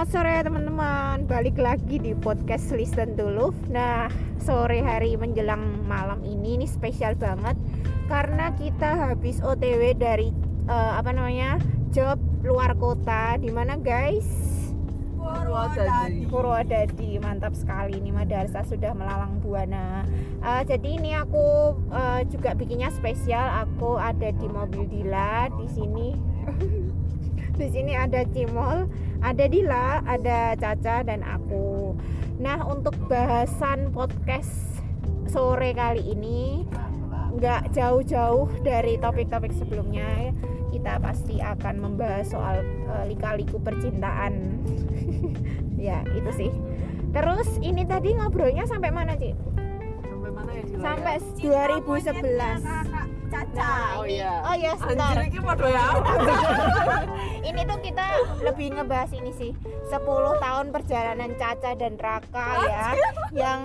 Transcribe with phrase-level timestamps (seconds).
[0.00, 1.16] Selamat sore teman-teman.
[1.28, 3.68] Balik lagi di podcast Listen to Love.
[3.68, 4.08] Nah
[4.40, 7.52] sore hari menjelang malam ini Ini spesial banget
[8.08, 10.32] Karena kita habis OTW dari
[10.72, 11.60] uh, Apa namanya
[11.92, 13.36] Job luar kota.
[13.36, 14.24] Di mana guys?
[15.20, 16.24] Purwodadi.
[16.32, 17.10] Purwodadi.
[17.20, 18.00] Mantap sekali.
[18.00, 20.08] Ini Madarsa sudah melalang buana.
[20.40, 23.68] Uh, Jadi ini aku uh, juga bikinnya spesial.
[23.68, 25.52] Aku ada di mobil Dila.
[25.60, 26.16] Di sini
[27.60, 28.88] di sini ada Cimol,
[29.20, 31.94] ada Dila, ada Caca dan aku.
[32.40, 34.80] Nah, untuk bahasan podcast
[35.28, 36.64] sore kali ini
[37.30, 40.32] nggak jauh-jauh dari topik-topik sebelumnya.
[40.70, 44.64] Kita pasti akan membahas soal uh, lika-liku percintaan.
[45.76, 46.50] ya, itu sih.
[47.10, 49.34] Terus ini tadi ngobrolnya sampai mana, Ci?
[50.06, 50.64] Sampai mana ya?
[50.78, 51.68] Sampai ya?
[51.68, 53.19] 2011.
[53.30, 54.02] Caca.
[54.02, 54.32] Oh iya.
[54.42, 55.14] Oh iya, sebentar.
[55.14, 55.86] Anjir iki padha ya.
[57.50, 58.06] ini tuh kita
[58.42, 59.50] lebih ngebahas ini sih
[59.88, 59.96] 10
[60.42, 62.86] tahun perjalanan Caca dan Raka ya
[63.32, 63.60] yang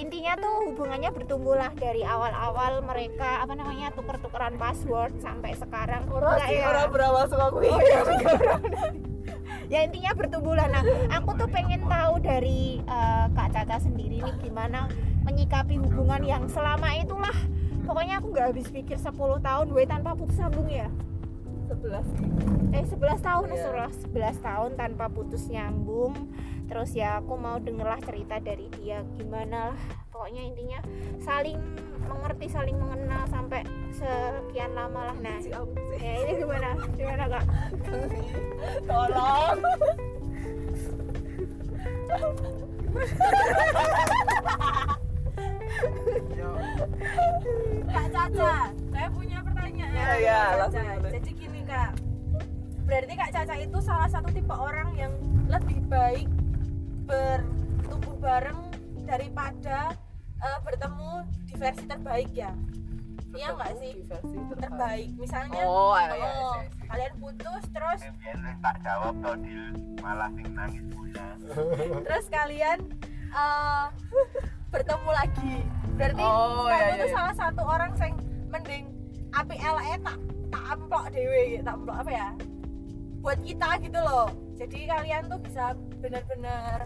[0.00, 6.40] intinya tuh hubungannya bertumbuh lah dari awal-awal mereka apa namanya tuker-tukeran password sampai sekarang Ora
[6.40, 6.66] Enggak sih ya?
[6.72, 7.68] ora berawal saka kuwi.
[7.68, 8.00] Oh, iya,
[9.70, 14.34] ya intinya bertumbuh lah nah aku tuh pengen tahu dari eh, Kak Caca sendiri nih
[14.42, 14.88] gimana
[15.28, 17.36] menyikapi hubungan yang selama itulah
[17.90, 20.86] pokoknya aku nggak habis pikir 10 tahun gue tanpa putus sambung ya
[21.66, 22.70] 11.
[22.70, 23.66] eh 11 tahun Iya.
[23.66, 23.90] yeah.
[24.30, 26.14] 11 tahun tanpa putus nyambung
[26.70, 29.80] terus ya aku mau dengerlah cerita dari dia gimana lah
[30.14, 30.78] pokoknya intinya
[31.18, 31.58] saling
[32.06, 35.38] mengerti saling mengenal sampai sekian lama lah nah
[35.98, 37.44] ya ini gimana gimana kak
[38.86, 39.58] Tolong.
[46.38, 47.29] Kak
[48.20, 49.96] Caca, saya punya pertanyaan.
[49.96, 50.80] Ya, ya, Caca.
[51.00, 51.10] boleh.
[51.16, 51.90] Jadi gini kak,
[52.84, 55.12] berarti Kak Caca itu salah satu tipe orang yang
[55.48, 56.28] lebih baik
[57.08, 58.60] bertumbuh bareng
[59.08, 59.96] daripada
[60.36, 61.12] eh, bertemu
[61.48, 62.52] di versi terbaik ya.
[63.30, 63.90] Iya nggak sih?
[63.94, 65.08] Di versi Terbaik.
[65.16, 66.50] Misalnya, Oh, oh, iya, iya.
[66.90, 68.00] kalian putus terus
[68.60, 69.14] tak jawab
[70.02, 70.84] malah nangis
[72.06, 72.78] terus kalian
[73.30, 73.86] eh,
[74.70, 75.54] bertemu lagi.
[75.98, 77.14] Berarti Oh, kamu iya, iya, tuh iya.
[77.14, 78.14] salah satu orang yang
[78.48, 78.84] mending
[79.30, 80.18] api LE tak
[80.50, 82.28] tak amplok dewe tak amplok apa ya?
[83.20, 84.28] Buat kita gitu loh.
[84.56, 85.64] Jadi kalian tuh bisa
[86.00, 86.78] benar-benar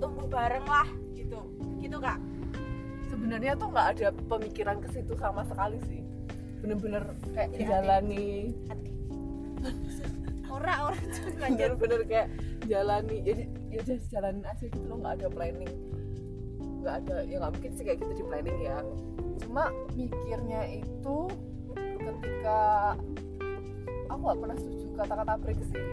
[0.00, 1.40] tumbuh bareng lah gitu.
[1.78, 2.18] Gitu Kak.
[3.12, 6.00] Sebenarnya tuh nggak ada pemikiran ke situ sama sekali sih.
[6.64, 7.04] Bener-bener
[7.36, 8.56] kayak Iya, dijalani,
[10.48, 10.96] ora ora
[11.44, 12.28] lanjut bener-bener kayak
[12.64, 13.16] jalani.
[13.20, 15.74] Jadi ya udah jalanin aja gitu loh, nggak ada planning.
[16.84, 18.78] Nggak ada, ya nggak mungkin sih kayak gitu di planning ya.
[19.40, 21.18] Cuma mikirnya itu
[21.96, 22.92] ketika
[24.12, 25.84] aku nggak pernah setuju kata-kata break sih.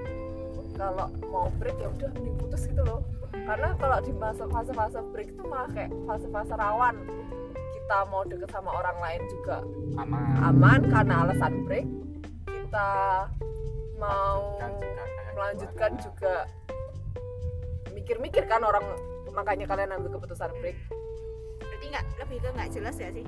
[0.75, 2.99] Kalau mau break ya udah mending putus gitu loh.
[3.31, 6.99] Karena kalau di masa fase-fase break itu malah kayak fase-fase rawan
[7.91, 9.67] kita mau deket sama orang lain juga
[9.99, 10.39] Aman.
[10.39, 11.83] aman karena alasan break
[12.47, 12.91] kita
[13.99, 14.55] mau
[15.35, 16.47] melanjutkan juga
[17.91, 18.79] mikir-mikir kan orang
[19.31, 20.77] makanya kalian ambil keputusan break.
[21.59, 23.25] Berarti nggak lebih ke nggak jelas ya sih?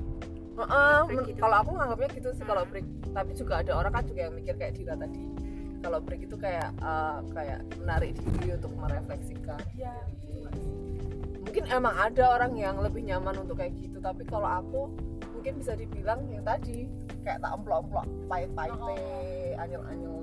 [0.54, 1.38] Heeh, Break men- gitu.
[1.42, 2.86] kalau aku nganggapnya gitu sih kalau break.
[3.10, 5.20] Tapi juga ada orang kan juga yang mikir kayak Dira tadi.
[5.82, 9.60] Kalau break itu kayak eh, kayak menarik diri untuk merefleksikan.
[9.74, 9.94] Iya.
[11.44, 14.90] mungkin emang ada orang yang lebih nyaman untuk kayak gitu tapi kalau aku
[15.30, 16.90] mungkin bisa dibilang yang tadi
[17.22, 18.74] kayak tak emplok-emplok pahit-pahit
[19.54, 20.18] anyel-anyel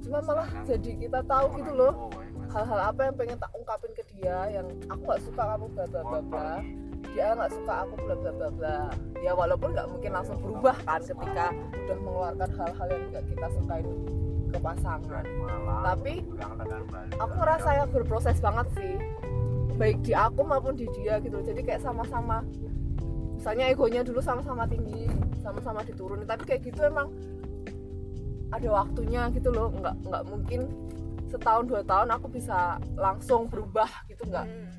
[0.00, 2.08] cuma malah jadi kita tahu gitu loh
[2.54, 6.02] hal-hal apa yang pengen tak ungkapin ke dia yang aku nggak suka kamu bla bla
[6.06, 6.50] bla bla.
[7.14, 8.78] Dia nggak suka aku bla bla bla bla.
[9.18, 13.86] Ya walaupun nggak mungkin langsung berubah kan ketika udah mengeluarkan hal-hal yang nggak kita sukain
[14.54, 15.24] ke pasangan.
[15.82, 16.14] Tapi
[17.18, 18.94] aku ngerasa ya berproses banget sih.
[19.74, 22.46] Baik di aku maupun di dia gitu jadi kayak sama-sama
[23.34, 25.10] misalnya egonya dulu sama-sama tinggi
[25.42, 26.22] sama-sama diturunin.
[26.22, 27.10] Tapi kayak gitu emang
[28.54, 29.74] ada waktunya gitu loh.
[29.74, 30.70] Nggak nggak mungkin
[31.34, 32.58] setahun dua tahun aku bisa
[32.94, 34.70] langsung berubah gitu nggak Hmm.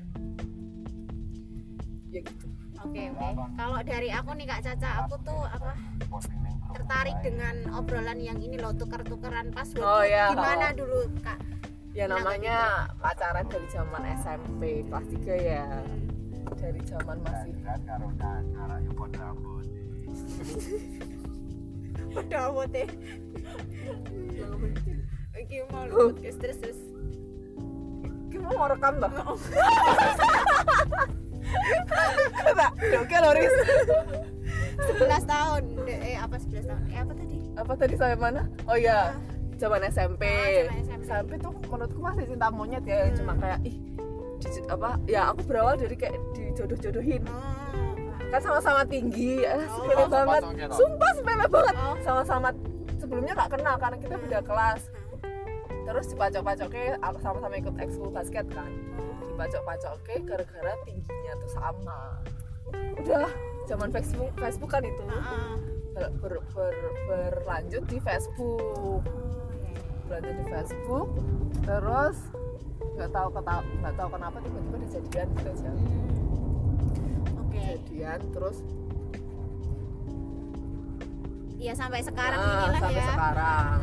[2.08, 2.46] ya gitu.
[2.78, 3.28] Oke oke.
[3.56, 5.74] Kalau dari aku nih kak Caca aku tuh apa
[6.72, 10.28] tertarik dengan obrolan yang ini loh tuker-tukeran password Oh, iya.
[10.30, 11.40] gimana dulu kak?
[11.92, 15.64] Ya namanya pacaran dari zaman SMP kelas 3 ya.
[16.54, 17.52] Dari zaman masih
[22.16, 22.70] udah amat
[25.36, 26.78] Iki mau lu podcast terus terus.
[28.28, 29.12] Gimana mau rekam mbak?
[32.46, 33.54] Mbak, oke Loris
[34.76, 35.62] 11 tahun.
[35.86, 36.82] Eh apa 11 tahun?
[36.88, 37.36] Eh apa tadi?
[37.54, 38.42] Apa tadi sampai mana?
[38.64, 39.12] Oh ya
[39.56, 40.22] zaman SMP.
[40.24, 41.02] Ah, zaman SMP.
[41.06, 43.14] SMP tuh menurutku masih cinta monyet ya, Hmm.
[43.14, 43.76] cuma kayak ih
[44.36, 44.90] di- apa?
[45.06, 47.24] Ya aku berawal dari kayak dijodoh-jodohin.
[47.26, 47.64] Oh.
[48.26, 49.38] kan sama-sama tinggi.
[49.38, 49.86] Eh, Oh.
[49.86, 50.42] sepele banget.
[50.74, 51.74] sumpah sepele banget.
[51.78, 51.94] Oh.
[52.02, 52.48] sama-sama
[52.98, 54.80] sebelumnya nggak kenal karena kita beda kelas
[55.86, 58.70] terus dipacok-pacoknya aku sama-sama ikut ekskul basket kan.
[59.24, 62.00] Dipacok-pacoknya gara-gara tingginya tuh sama.
[62.98, 63.30] Udah
[63.64, 65.02] zaman Facebook Facebook kan itu.
[65.94, 69.06] Ber, ber- ber- berlanjut di Facebook.
[70.04, 71.08] Berlanjut di Facebook.
[71.62, 72.16] Terus
[72.96, 73.28] nggak tahu
[73.80, 75.70] nggak tahu kenapa tiba-tiba dijadian gitu aja.
[75.70, 77.40] Hmm.
[77.40, 77.60] Oke.
[77.62, 78.58] jadian terus
[81.56, 83.08] Ya sampai sekarang ah, inilah sampai ya.
[83.10, 83.78] sekarang.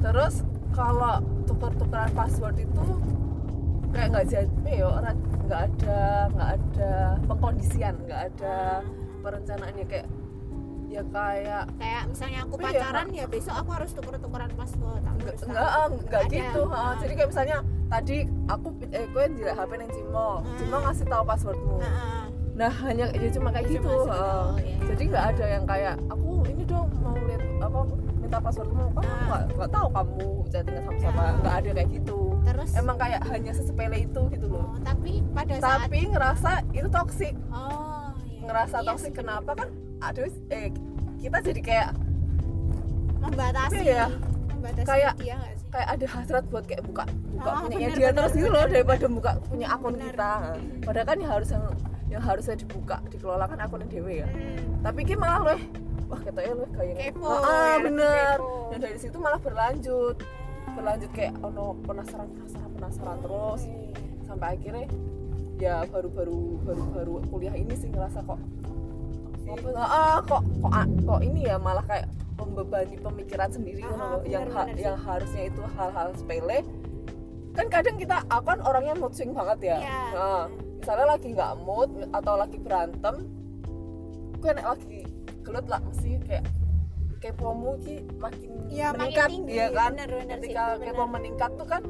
[0.00, 0.34] Terus
[0.80, 2.84] kalau tuker-tukeran password itu
[3.90, 6.00] kayak nggak jadi ya orang nggak ada
[6.30, 6.92] nggak ada
[7.26, 8.56] pengkondisian nggak ada
[9.20, 10.08] perencanaan ya kayak
[10.88, 12.64] ya kayak Kayak misalnya aku Iya.
[12.66, 15.02] pacaran ya besok aku harus tuker-tukeran password.
[15.06, 15.54] Enggak tahu.
[15.54, 16.32] ah, enggak ada.
[16.32, 16.78] gitu ha.
[16.80, 16.92] Ah.
[16.98, 17.56] jadi kayak misalnya
[17.86, 18.16] tadi
[18.46, 22.24] aku eh gue di HP neng Cimo Cimo ngasih tahu passwordmu Ah, ah.
[22.56, 24.18] nah hanya ya cuma kayak Cuma gitu segitu, ha.
[24.18, 24.76] oh, iya.
[24.88, 27.78] jadi nggak ada yang kayak aku ini dong mau lihat apa
[28.30, 29.18] minta passwordmu kamu Ah.
[29.26, 31.32] nggak nggak tahu kamu chattingan sama siapa Ah.
[31.34, 35.54] nggak ada kayak gitu Terus emang kayak hanya sesepele itu gitu loh oh, tapi pada
[35.58, 38.40] saat tapi ngerasa itu toksik oh iya.
[38.46, 39.68] ngerasa Iya toksik kenapa kan
[40.00, 40.70] aduh eh
[41.18, 41.88] kita jadi kayak
[43.20, 44.06] membatasi Iya.
[44.48, 47.98] membatasi Kayak- dia nggak sih kayak ada hasrat buat kayak buka buka Oh, punyanya bener,
[47.98, 50.06] dia bener, terus gitu loh daripada buka punya akun Bener.
[50.08, 50.32] kita
[50.80, 51.64] padahal kan yang harus yang
[52.06, 54.82] yang harusnya dibuka dikelola kan akun dewe ya Hmm.
[54.82, 55.60] tapi ki malah loh
[56.10, 58.50] wah kita ya loh kayak Kepo, ah ya, bener kepo.
[58.68, 60.16] dan dari situ malah berlanjut
[60.70, 63.62] berlanjut kayak ono penasaran penasaran penasaran terus
[64.24, 64.86] sampai akhirnya
[65.56, 68.40] ya baru-baru baru-baru kuliah ini sih ngerasa kok
[69.46, 74.22] apa ah kok kok ah, kok ini ya malah kayak membebani pemikiran sendiri Ah, loh.
[74.24, 74.84] yang bener, ha- bener sih.
[74.84, 76.58] yang harusnya itu hal-hal sepele
[77.50, 80.00] kan kadang kita aku kan orangnya mood swing banget ya Iya.
[80.12, 80.44] nah,
[80.76, 83.14] misalnya lagi nggak mood atau lagi berantem
[84.36, 84.99] gue nek lagi
[85.50, 86.46] gelut lah mesti kayak
[87.18, 89.58] kepomu ki makin makin meningkat tinggi.
[89.58, 90.84] ya kan Bener, bener sih, ketika bener.
[90.86, 91.82] kepo meningkat tuh kan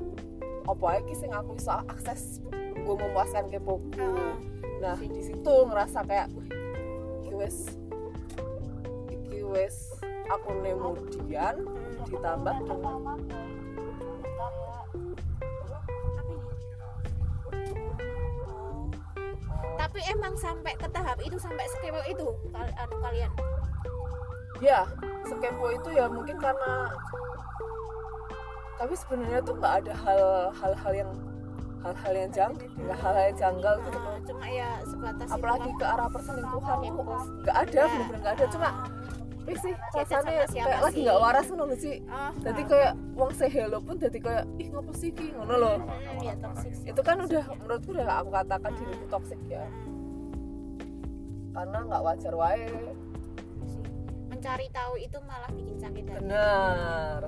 [0.65, 2.41] apa lagi sih aku bisa akses
[2.75, 4.35] gue memuaskan kepoku Ah,
[4.81, 5.07] nah sih.
[5.07, 6.49] di situ ngerasa kayak "Wih,
[7.21, 7.57] iki wes
[9.13, 9.77] iki wes
[10.27, 10.91] aku nemu
[11.21, 11.57] Dian
[12.09, 12.97] ditambah dengan
[19.91, 23.31] tapi emang sampai ke tahap itu sampai sekepo itu kal- anu kalian?
[24.63, 24.87] Ya
[25.27, 26.95] sekepo itu ya mungkin karena
[28.79, 30.23] tapi sebenarnya tuh nggak ada hal
[30.55, 31.11] hal-hal yang
[31.83, 32.31] hal-hal yang
[32.79, 33.99] nggak hal-hal yang janggal gitu.
[33.99, 37.03] Ah, loh cuma ya sebatas itu apalagi ke arah perselingkuhan Kepo.
[37.43, 37.85] nggak ada Ya.
[37.91, 38.45] bener-bener nggak ada.
[38.47, 38.69] Cuma
[39.41, 41.97] tapi sih rasanya kayak lagi nggak waras ngono sih.
[42.13, 42.67] Ah, jadi ah.
[42.69, 45.33] kayak wong say hello pun jadi kayak ih ngapa sih ki?
[45.33, 45.77] Ngono loh.
[45.81, 46.93] Hmm, ya toxic sih.
[46.93, 49.65] itu kan udah menurutku udah aku katakan diriku toxic ya.
[51.57, 52.69] Karena nggak wajar wae.
[54.29, 56.21] Mencari tahu itu malah bikin sakit hati.
[56.21, 57.21] Benar.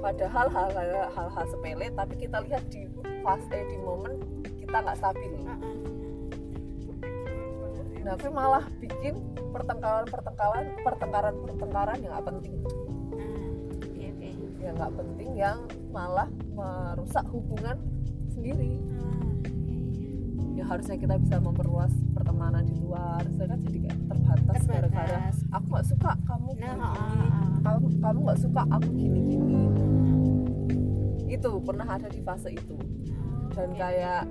[0.00, 2.88] Padahal hal-hal hal-hal sepele tapi kita lihat di
[3.20, 4.18] fase eh, di momen
[4.56, 5.30] kita nggak stabil.
[5.44, 5.76] Ah, ah.
[8.02, 9.14] nah tapi malah bikin
[9.52, 12.54] pertengkaran pertengkaran pertengkaran pertengkaran yang nggak penting.
[12.64, 14.28] Ah, oke oke
[14.62, 15.58] yang nggak penting yang
[15.92, 17.76] malah merusak hubungan
[18.32, 18.80] sendiri.
[20.56, 25.18] Yang harusnya kita bisa memperluas pertemanan di luar saya kan jadi kayak terbatas gara-gara
[25.52, 27.56] aku nggak suka kamu Nah, gini ah, gini ah, ah.
[27.64, 29.56] kamu kamu nggak suka aku gini gini
[31.32, 32.76] itu pernah ada di fase itu.
[33.56, 34.28] Dan kayak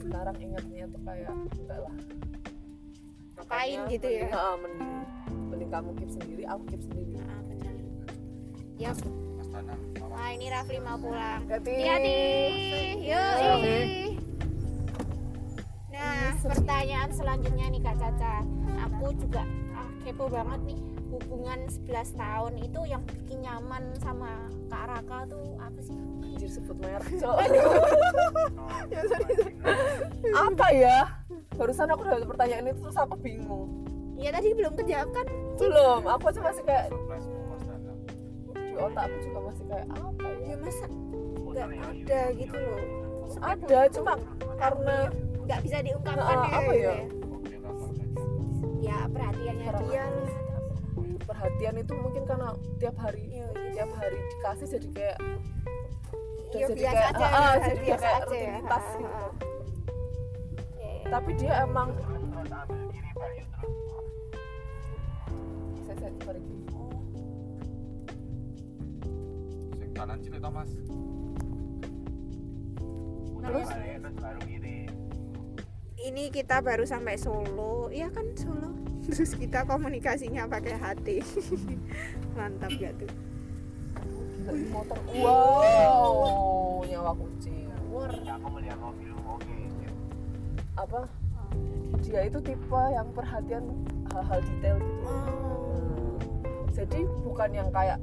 [0.00, 1.94] sekarang ingatnya tuh kayak enggak lah
[3.38, 4.26] Makanya gitu ya?
[4.26, 4.90] mending, ah, mending
[5.48, 7.74] mending kamu keep sendiri aku keep sendiri Ah, benar.
[8.78, 8.90] Ya,
[10.06, 11.42] wah ini Rafli mau pulang.
[11.50, 11.70] Hati.
[11.70, 12.18] Hati-hati.
[13.10, 13.34] Yuk.
[15.90, 18.46] Nah, pertanyaan selanjutnya nih Kak Caca.
[18.86, 19.42] Aku juga
[19.74, 20.80] ah, kepo banget nih.
[21.08, 25.98] Hubungan 11 tahun itu yang bikin nyaman sama Kak Raka tuh apa sih?
[26.38, 27.34] anjir sebut merek cok
[28.94, 29.54] ya, sorry, sorry.
[30.38, 30.98] apa ya
[31.58, 33.66] barusan aku udah pertanyaan itu terus aku bingung
[34.14, 35.26] Ya tadi belum kejawab kan?
[35.54, 36.86] belum aku aja masih kayak
[38.54, 40.86] di otakku juga masih kayak apa Ya ya masa
[41.48, 42.80] nggak ada gitu loh.
[43.40, 44.12] ada cuma
[44.54, 44.96] karena
[45.40, 46.96] nggak bisa diungkapkan Ah, ya, apa gitu ya?
[48.80, 50.32] ya perhatiannya dia lah
[51.20, 52.48] perhatian itu mungkin karena
[52.78, 53.70] tiap hari Iya, iya.
[53.72, 55.18] tiap hari dikasih jadi kayak
[56.48, 58.40] Ya, jadi biasa kayak aja, ah, ah, ya, jadi biasa kayak aja ya.
[58.48, 59.04] rutinitas gitu.
[59.04, 59.57] Ya, ya.
[61.08, 61.88] Tapi dia emang
[69.98, 70.70] saya cilik toh mas.
[73.38, 73.68] Terus?
[75.98, 77.90] Ini kita baru sampai Solo.
[77.90, 78.70] Iya kan Solo?
[79.08, 81.16] Terus kita komunikasinya pakai hati.
[82.38, 83.10] Mantap gak tuh?
[84.72, 84.98] Motor.
[85.12, 87.68] Wow nyawa kucing.
[88.24, 89.07] Ya aku melihat mobil
[90.78, 91.00] apa
[91.98, 93.64] dia itu tipe yang perhatian
[94.14, 95.04] hal-hal detail gitu.
[95.10, 96.14] Hmm.
[96.70, 97.98] jadi bukan yang kayak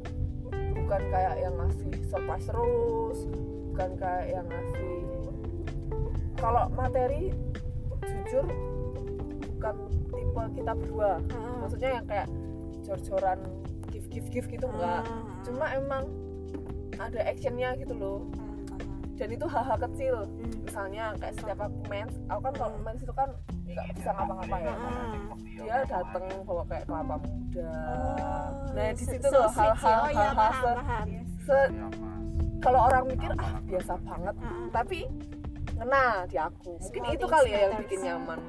[0.76, 3.20] bukan kayak yang ngasih surprise terus
[3.72, 4.92] bukan kayak yang ngasih
[6.36, 7.32] kalau materi
[8.04, 8.46] jujur
[9.56, 9.76] bukan
[10.14, 11.12] tipe kita berdua.
[11.64, 12.28] Maksudnya yang kayak
[12.86, 13.40] jor-joran
[13.90, 15.08] gift gift gift gitu enggak.
[15.48, 16.06] Cuma emang
[17.02, 18.20] ada actionnya gitu loh
[19.16, 20.16] dan itu hal-hal kecil.
[20.66, 23.30] Misalnya kayak setiap aku mens aku kan kalau mens itu kan
[23.66, 24.76] nggak bisa ngapa-ngapa ya
[25.56, 27.74] dia datang bawa kayak kelapa muda.
[28.76, 30.76] Nah di situ loh hal-hal oh iya hal-hal
[31.48, 31.88] se- iya
[32.64, 34.36] kalau orang mikir ah biasa banget.
[34.42, 34.68] Heeh.
[34.74, 35.00] tapi
[35.76, 36.72] ngena di aku.
[36.82, 38.40] Mungkin Small itu kali ya yang bikin nyaman.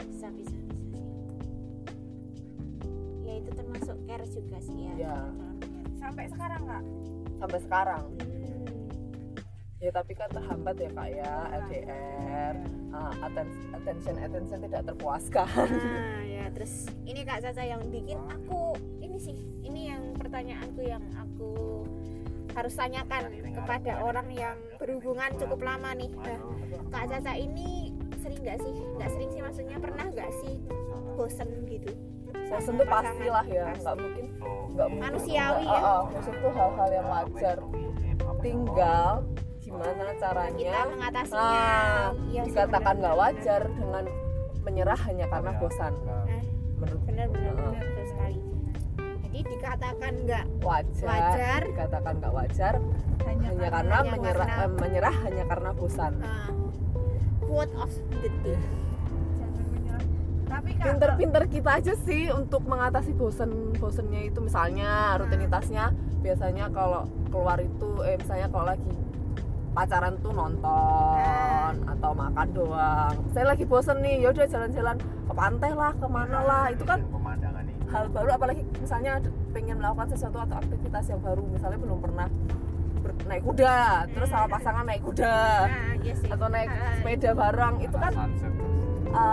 [0.00, 0.80] Bisa bisa bisa.
[3.22, 4.92] Sih ya itu termasuk care juga sih ya.
[5.08, 5.16] Ya
[5.96, 6.82] sampai sekarang kak?
[7.40, 8.02] Sampai sekarang
[9.82, 12.54] ya tapi kan terhambat ya kak ya LDR
[12.94, 15.66] ah, atten- attention attention tidak terpuaskan.
[15.66, 19.34] Nah, ya terus ini Kak Caca yang bikin aku ini sih
[19.66, 21.82] ini yang pertanyaanku yang aku
[22.54, 26.14] harus tanyakan kepada orang yang berhubungan cukup lama nih.
[26.14, 26.38] Nah,
[26.94, 27.90] Kak Caca ini
[28.22, 28.74] sering nggak sih?
[29.02, 30.54] Nggak sering sih maksudnya pernah nggak sih
[31.18, 31.90] bosen gitu?
[32.30, 34.26] Bosen tuh pastilah ya nggak mungkin
[34.78, 35.74] nggak mungkin Manusiawi ya.
[35.74, 37.58] ah, ah, bosen tuh hal-hal yang wajar.
[38.42, 39.26] Tinggal
[39.72, 40.80] gimana kita caranya?
[40.86, 41.40] mengatasinya.
[41.42, 43.24] Nah, Iya dikatakan benar, nggak benar.
[43.24, 44.04] wajar dengan
[44.62, 45.92] menyerah hanya karena bosan.
[46.02, 46.24] Nah,
[46.76, 48.38] menurut benar benar benar betul sekali.
[49.22, 51.60] Jadi dikatakan nggak wajar, Wajar.
[51.64, 52.74] dikatakan nggak wajar
[53.22, 56.12] hanya, karena hanya menyerah karena- eh, menyerah hanya karena bosan.
[56.20, 56.50] Uh,
[57.42, 58.60] quote of the day.
[59.32, 60.04] Jangan menyerah.
[60.46, 65.84] Tapi kak pinter-pinter kita aja sih untuk mengatasi bosen bosennya itu misalnya rutinitasnya.
[66.20, 68.92] Biasanya kalau keluar itu eh misalnya kalau lagi
[69.72, 73.14] pacaran tuh nonton atau makan doang.
[73.32, 76.64] Saya lagi bosen nih yaudah jalan-jalan ke pantai lah ke mana lah.
[76.68, 77.00] Itu kan
[77.92, 79.20] hal baru apalagi misalnya
[79.52, 81.42] pengen melakukan sesuatu atau aktivitas yang baru.
[81.48, 82.28] Misalnya belum pernah
[83.22, 85.34] naik kuda terus sama pasangan naik kuda
[85.66, 87.74] nah iya atau naik Ah, sepeda bareng.
[87.82, 89.26] Itu kan apa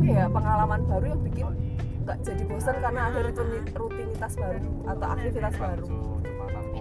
[0.00, 1.46] ya pengalaman baru yang bikin
[2.04, 6.13] nggak jadi bosan karena ada rutini- rutinitas baru atau aktivitas baru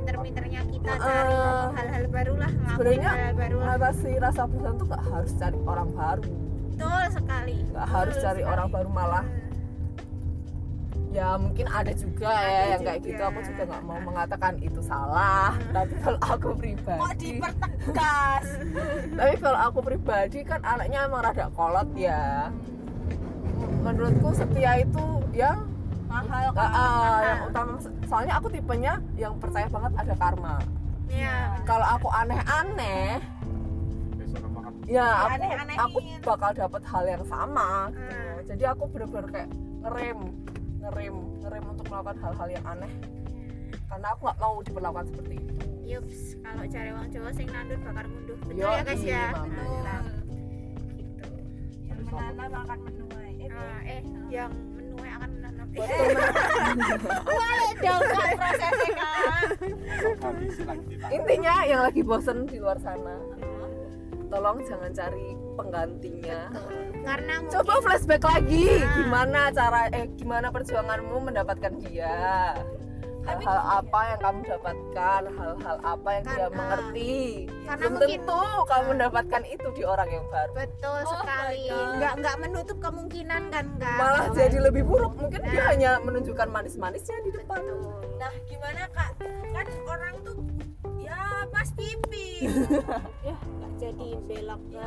[0.04, 1.36] pinter-pinternya kita cari
[1.80, 3.64] hal-hal baru lah Sebenarnya hal-hal baru lah.
[3.64, 6.24] mengatasi rasa bosan tuh nggak harus cari orang baru.
[6.74, 7.56] Betul sekali.
[7.72, 8.52] Harus Betul cari sekali.
[8.52, 9.26] orang baru malah.
[11.14, 13.22] Ya mungkin ada juga ya yang kayak gitu.
[13.24, 15.56] Aku juga nggak mau mengatakan itu salah.
[15.72, 18.46] Tapi kalau aku kok pribadi dipertegas?
[19.24, 22.52] Tapi kalau aku pribadi kan anaknya emang rada kolot ya.
[23.88, 25.64] Menurutku setia itu ya
[26.14, 27.74] mahal ah, kak ah, yang utama
[28.14, 30.62] soalnya aku tipenya yang percaya banget ada karma
[31.10, 31.58] Iya.
[31.66, 33.18] kalau aku aneh-aneh
[34.86, 35.80] ya aku Aneh-anehin.
[35.80, 38.06] aku bakal dapat hal yang sama gitu.
[38.06, 38.38] Hmm.
[38.46, 39.50] jadi aku bener-bener kayak
[39.82, 40.20] ngerem
[40.78, 42.92] ngerem ngerem untuk melakukan hal-hal yang aneh
[43.84, 45.54] karena aku nggak mau diperlakukan seperti itu
[45.84, 48.40] Yups, kalau cari uang Jawa sing nandur bakar mundur.
[48.40, 49.26] Betul Yoi, ya guys ya?
[49.28, 49.52] Betul.
[50.96, 51.28] Gitu.
[51.84, 55.30] yang menanam akan menuai eh, Ah, eh, yang menuai akan
[57.84, 59.12] dong prosesnya
[61.12, 63.18] intinya yang lagi bosen di luar sana
[64.34, 66.50] tolong jangan cari penggantinya.
[67.06, 68.94] Karena mungkin coba flashback lagi Nah.
[68.98, 72.58] gimana cara eh gimana perjuanganmu mendapatkan dia
[73.24, 75.22] hal-hal apa yang kamu dapatkan?
[75.34, 77.14] Hal-hal apa yang dia Karena- mengerti?
[77.64, 80.52] karena belum mungkin- tentu kamu mendapatkan itu di orang yang baru.
[80.54, 81.64] Betul Oh sekali.
[81.72, 83.98] Nggak nggak menutup kemungkinan kan enggak.
[83.98, 85.14] malah jadi lebih buruk.
[85.16, 85.68] Mungkin dia Nah.
[85.70, 87.62] hanya menunjukkan manis-manisnya di depan.
[88.16, 89.10] Nah gimana kak?
[89.50, 90.38] Kan orang tuh
[91.00, 92.30] ya pas pipi.
[93.24, 94.84] Ya, nggak jadi belok ke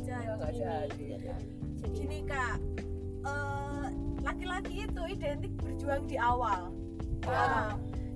[0.00, 1.06] ya nggak Ya, jadi.
[1.18, 1.28] jadi.
[1.90, 2.54] Gini kak
[3.20, 3.86] eh,
[4.20, 6.70] laki-laki itu identik berjuang di awal
[7.26, 7.70] Eh,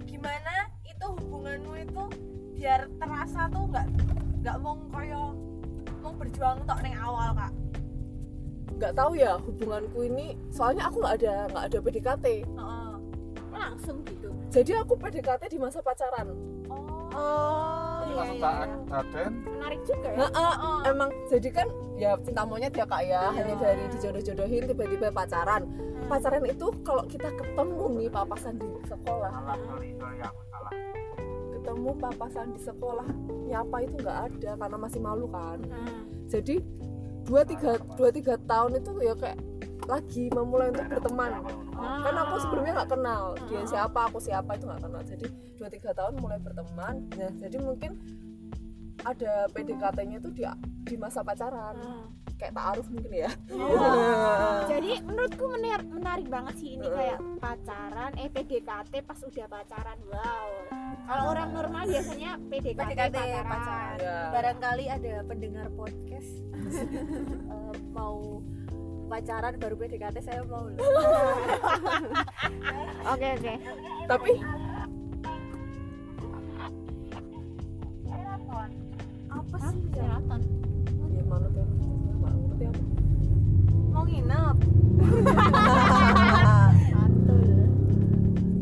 [0.09, 2.05] gimana itu hubunganmu itu
[2.57, 3.87] biar terasa tuh nggak
[4.41, 5.37] nggak mau koyo
[6.01, 7.53] mau berjuang tok neng awal kak.
[8.75, 12.93] Nggak tahu ya hubunganku ini soalnya aku nggak ada nggak ada PDKT Heeh.
[13.55, 14.29] langsung gitu.
[14.51, 16.35] jadi aku PDKT di masa pacaran
[17.15, 19.27] oh Tapi iya, langsung iya, tak iya.
[19.31, 20.19] Menarik juga ya.
[20.19, 20.55] Nah, eh,
[20.93, 23.23] emang jadi kan ya cinta monyet ya kak ya.
[23.33, 25.63] Hanya dari dijodoh-jodohin tiba-tiba pacaran.
[26.05, 29.33] Pacaran itu kalau kita ketemu nih papasan di sekolah.
[29.33, 30.73] Salah sorry sorry aku salah.
[31.55, 33.09] Ketemu papasan di sekolah
[33.49, 35.59] nyapa itu nggak ada karena masih malu kan.
[35.65, 36.03] Hmm.
[36.25, 36.57] jadi
[37.25, 39.39] dua tiga dua tiga tahun itu ya kayak
[39.85, 41.31] lagi memulai untuk berteman.
[41.77, 45.03] Kan aku sebelumnya nggak kenal dia siapa aku siapa itu nggak kenal.
[45.05, 45.27] Jadi
[45.57, 46.95] dua tiga tahun mulai berteman.
[47.13, 47.93] Nah jadi mungkin
[49.05, 50.43] ada PDKT-nya itu di
[50.85, 51.77] di masa pacaran.
[52.35, 53.31] Kayak taaruf mungkin ya.
[54.75, 59.99] Jadi menurutku menar- menarik banget sih ini kayak pacaran eh PDKT pas udah pacaran.
[60.11, 60.49] Wow.
[61.05, 63.97] Kalau orang normal biasanya PDKT, PDKT pacaran, pacaran.
[64.03, 64.19] Ya.
[64.35, 66.31] Barangkali ada pendengar podcast
[67.55, 68.43] eh, mau
[69.05, 70.75] pacaran baru PDKT saya mau loh.
[73.13, 73.55] oke oke
[74.07, 74.31] tapi
[79.27, 79.83] Apa sih?
[79.93, 80.17] ya?
[81.11, 82.81] Ya mana tuh ngerti apa
[83.91, 84.57] Mau nginep?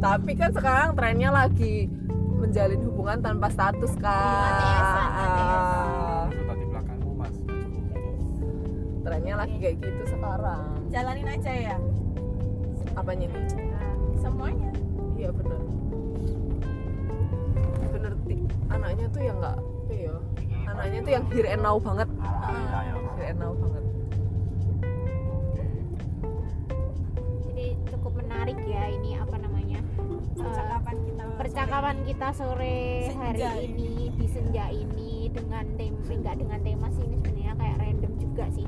[0.02, 1.86] tapi kan sekarang trennya lagi
[2.34, 6.01] menjalin hubungan tanpa status kan ATS-an, ATS-an.
[9.02, 10.62] Trennya lagi kayak gitu sekarang.
[10.88, 11.76] Jalanin aja ya.
[12.92, 13.26] apanya?
[13.26, 13.48] Nih
[14.16, 14.70] Semuanya.
[15.16, 15.60] iya bener.
[17.88, 18.40] Bener tik.
[18.68, 19.56] Anaknya tuh yang nggak
[19.88, 20.14] ya?
[20.68, 22.08] Anaknya tuh yang here and now banget.
[23.16, 23.84] Here and now banget.
[27.44, 31.24] Jadi cukup menarik ya ini apa namanya eh, Percakapan kita.
[31.36, 32.76] percakapan kita sore
[33.10, 37.76] hari Senja ini di senja ini dengan tema enggak dengan tema sih ini sebenarnya kayak
[37.78, 38.66] random juga sih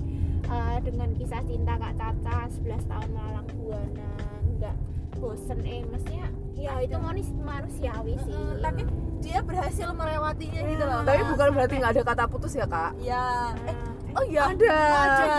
[0.54, 4.10] Eh, dengan kisah cinta Kak Caca 11 tahun melalang buana
[4.46, 4.76] enggak
[5.18, 8.34] bosen eh maksudnya ya itu manis manusiawi sih.
[8.34, 8.82] Mm, tapi
[9.24, 11.00] dia berhasil melewatinya gitu loh.
[11.02, 12.92] tapi bukan berarti nggak ada kata putus ya kak?
[13.02, 13.50] Ya.
[13.66, 13.76] Eh,
[14.14, 14.76] oh iya ada.
[14.78, 15.34] Ada.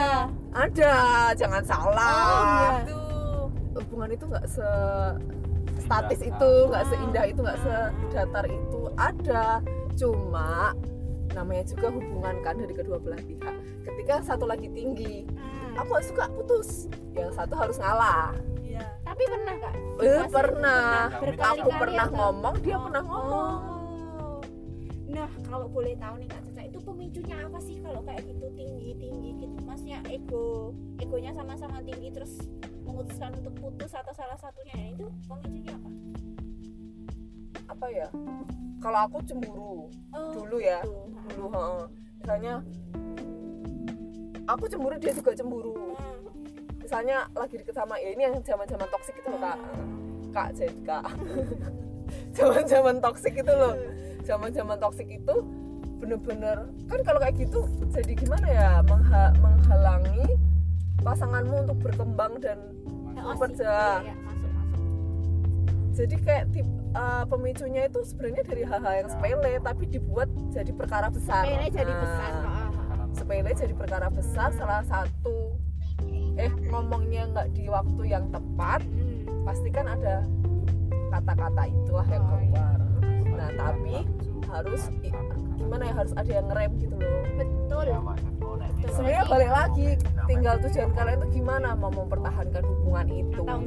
[0.51, 0.93] ada.
[1.38, 2.19] Jangan salah.
[2.27, 3.01] Oh, gitu.
[3.75, 4.69] hubungan itu nggak se
[5.86, 8.81] statis itu nggak seindah itu nggak sedatar itu.
[9.00, 9.63] Ada.
[9.96, 10.75] Cuma
[11.35, 15.75] namanya juga hubungan kan dari kedua belah pihak ketika satu lagi tinggi Hmm.
[15.77, 16.69] aku nggak suka putus
[17.11, 18.87] yang satu harus ngalah Iya.
[19.03, 19.83] tapi pernah kak eh
[20.17, 22.81] Masih pernah berkali-kali aku pernah atau- ngomong dia Oh.
[22.81, 24.39] pernah ngomong Oh.
[25.05, 29.29] Nah, kalau boleh tahu nih Kak Caca, itu pemicunya apa sih kalau kayak gitu tinggi-tinggi
[29.37, 29.55] gitu?
[29.63, 32.35] Maksudnya ego, egonya sama-sama tinggi terus
[32.81, 35.89] memutuskan untuk putus atau salah satunya Nah, itu pemicunya apa?
[37.65, 38.07] apa ya
[38.77, 41.11] kalau aku cemburu Oh, dulu ya gitu.
[41.33, 41.83] dulu heeh.
[42.18, 42.53] misalnya
[44.46, 46.22] aku cemburu dia juga cemburu Hmm.
[46.79, 49.57] misalnya lagi deket sama ya ini yang zaman zaman toksik itu loh kak
[50.31, 51.05] kak jadi kak
[52.38, 53.74] zaman zaman toksik itu loh
[54.22, 55.35] zaman zaman toksik itu
[55.96, 60.27] bener-bener kan kalau kayak gitu jadi gimana ya mengha- menghalangi
[61.00, 62.59] pasanganmu untuk berkembang dan
[63.16, 63.66] Super, sih.
[63.66, 64.14] Ja.
[64.14, 64.51] Masuk masuk.
[65.92, 71.08] jadi kayak tip, uh, pemicunya itu sebenarnya dari hal-hal yang sepele tapi dibuat jadi perkara
[71.10, 72.31] besar Sepele jadi Nah, besar.
[72.31, 73.08] Ah, ah.
[73.12, 75.53] sepele jadi perkara besar salah satu
[76.36, 79.24] eh ngomongnya nggak di waktu yang tepat Hmm.
[79.44, 80.24] pasti kan ada
[81.10, 82.44] kata-kata itulah yang Oh, iya.
[82.44, 82.79] keluar
[83.36, 83.96] nah tapi
[84.46, 84.81] harus
[85.55, 87.88] gimana ya harus ada yang ngerem gitu loh Betul.
[87.88, 88.58] Betul.
[88.92, 89.88] sebenarnya balik lagi
[90.25, 93.60] tinggal tujuan kalian tuh gimana mau mempertahankan hubungan itu Atau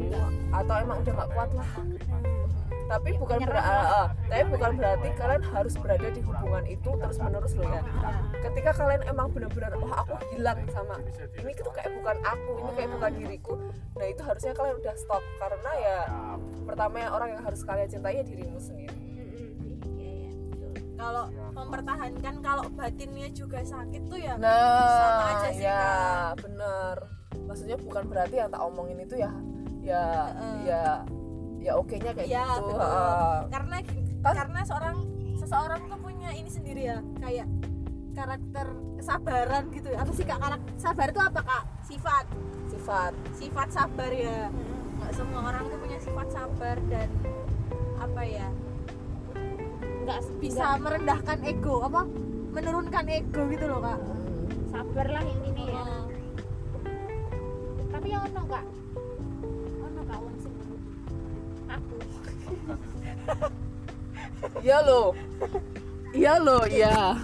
[0.53, 1.71] atau emang udah nggak kuat lah
[2.89, 7.53] tapi bukan menyerah berarti tapi bukan berarti kalian harus berada di hubungan itu terus menerus
[7.53, 7.83] loh ya
[8.41, 10.97] ketika kalian emang benar-benar wah aku hilang sama
[11.37, 13.55] ini tuh kayak bukan aku ini kayak bukan diriku
[13.93, 15.99] nah itu harusnya kalian udah stop karena ya
[16.65, 18.93] pertama yang orang yang harus kalian cintai ya dirimu sendiri.
[18.93, 19.25] Iya,
[20.05, 20.31] iya.
[21.01, 21.25] Kalau
[21.57, 24.53] mempertahankan kalau batinnya juga sakit tuh ya nah
[24.97, 26.33] Sama aja sih, ya Kak.
[26.45, 26.97] bener
[27.45, 29.33] maksudnya bukan berarti yang tak omongin itu ya
[29.81, 30.05] ya
[30.37, 30.57] Heeh.
[30.69, 30.85] ya
[31.59, 32.67] ya oke nya kayak Iya, gitu.
[32.67, 32.79] betul.
[32.81, 33.39] heeh.
[33.49, 33.77] karena
[34.19, 34.97] Kan- karena seorang
[35.35, 37.47] seseorang tuh punya ini sendiri ya kayak
[38.13, 38.67] karakter
[38.97, 39.89] kesabaran gitu.
[39.93, 40.39] Apa sih kak?
[40.39, 41.63] Karakter sabar itu apa kak?
[41.83, 42.27] Sifat.
[42.67, 43.13] Sifat.
[43.33, 44.51] Sifat sabar ya.
[44.99, 47.09] Nggak semua orang tuh punya sifat sabar dan
[47.97, 48.49] apa ya
[50.01, 52.03] Enggak bisa merendahkan ego apa?
[52.51, 53.99] Menurunkan ego gitu loh kak.
[53.99, 54.17] Hmm.
[54.69, 55.85] sabar lah intinya ya.
[57.89, 58.65] Tapi yang ono Kak.
[64.63, 65.15] Iya loh.
[66.15, 67.15] Iya loh, iya.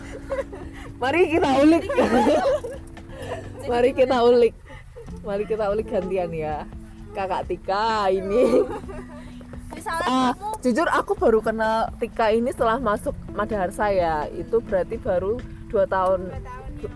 [1.00, 1.84] Mari kita ulik.
[3.70, 4.54] Mari kita ulik.
[5.24, 6.68] Mari kita ulik gantian ya.
[7.14, 8.66] Kakak Tika ini.
[9.74, 14.26] misalnya Ah, kamu jujur aku baru kenal Tika ini setelah masuk Madaharsa ya.
[14.30, 15.38] Itu berarti baru
[15.70, 16.30] dua tahun.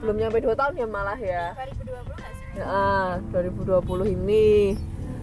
[0.04, 1.56] Belum nyampe dua tahun ya malah ya.
[1.56, 4.76] 2020 nggak sih Ah, 2020 ini.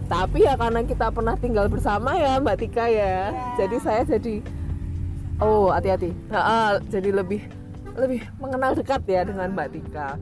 [0.06, 3.34] Tapi ya karena kita pernah tinggal bersama ya Mbak Tika ya.
[3.58, 4.38] Jadi saya jadi
[5.36, 6.16] Oh, hati-hati.
[6.32, 7.44] Nah, ah, jadi lebih
[7.92, 10.16] lebih mengenal dekat ya dengan Mbak Tika.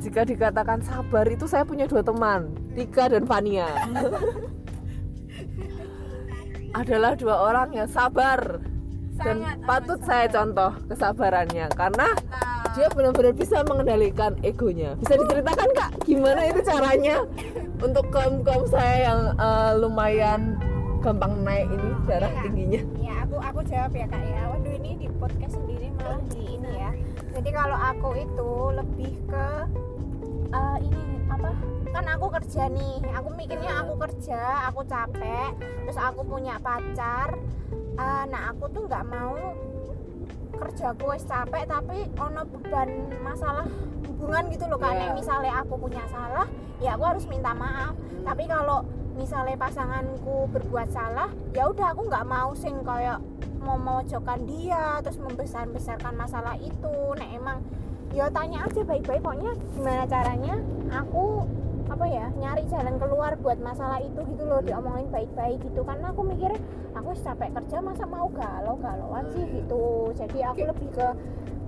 [0.00, 3.68] Jika dikatakan sabar itu saya punya dua teman, Tika dan Fania.
[6.80, 8.64] Adalah dua orang yang sabar
[9.20, 10.34] dan Sangat patut amat saya sabar.
[10.40, 14.96] contoh kesabarannya karena Nah, dia benar-benar bisa mengendalikan egonya.
[14.96, 17.20] Bisa diceritakan kak, gimana itu caranya
[17.82, 20.40] untuk kaum kaum saya yang eh, lumayan
[21.02, 22.42] gampang naik ini darah Iya.
[22.46, 22.80] tingginya?
[22.96, 24.42] ya aku aku jawab ya kak ya.
[24.48, 26.90] Waduh ini di podcast sendiri malah di ini ya.
[27.32, 29.46] Jadi kalau aku itu lebih ke
[30.52, 31.50] eh, ini apa?
[31.92, 32.96] Kan aku kerja nih.
[33.18, 34.40] Aku mikirnya aku kerja
[34.70, 35.50] aku capek
[35.82, 37.34] terus aku punya pacar.
[37.92, 39.34] Eh, nah aku tuh nggak mau
[40.62, 42.88] kerjaku wis capek tapi ono beban
[43.26, 43.66] masalah
[44.06, 44.94] hubungan gitu loh kan.
[44.94, 46.46] Nek misalnya aku punya salah
[46.78, 47.98] ya aku harus minta maaf.
[48.22, 48.86] Tapi kalau
[49.18, 53.18] misalnya pasanganku berbuat salah ya udah aku nggak mau sing kayak
[53.62, 56.96] mau memojokkan dia terus membesar besarkan masalah itu.
[57.18, 57.58] Nah emang
[58.14, 60.54] ya tanya aja baik-baik pokoknya gimana caranya
[60.92, 61.48] aku
[61.92, 65.84] apa ya nyari jalan keluar buat masalah itu gitu loh diomongin baik-baik gitu.
[65.84, 66.56] Karena aku mikirnya
[66.96, 70.08] aku capek kerja masa mau galau galauan sih gitu.
[70.16, 71.08] Jadi aku lebih ke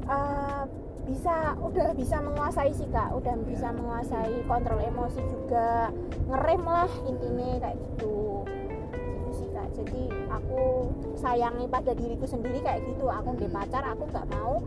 [0.09, 0.63] eh,
[1.05, 3.13] bisa udah bisa menguasai sih kak.
[3.13, 5.93] Udah bisa menguasai kontrol emosi juga.
[6.33, 8.49] Ngerem lah intinya kayak gitu.
[8.97, 9.69] Gitu sih kak.
[9.77, 10.89] Jadi aku
[11.21, 13.13] sayangi pada diriku sendiri kayak gitu.
[13.13, 14.65] Aku di pacar aku nggak mau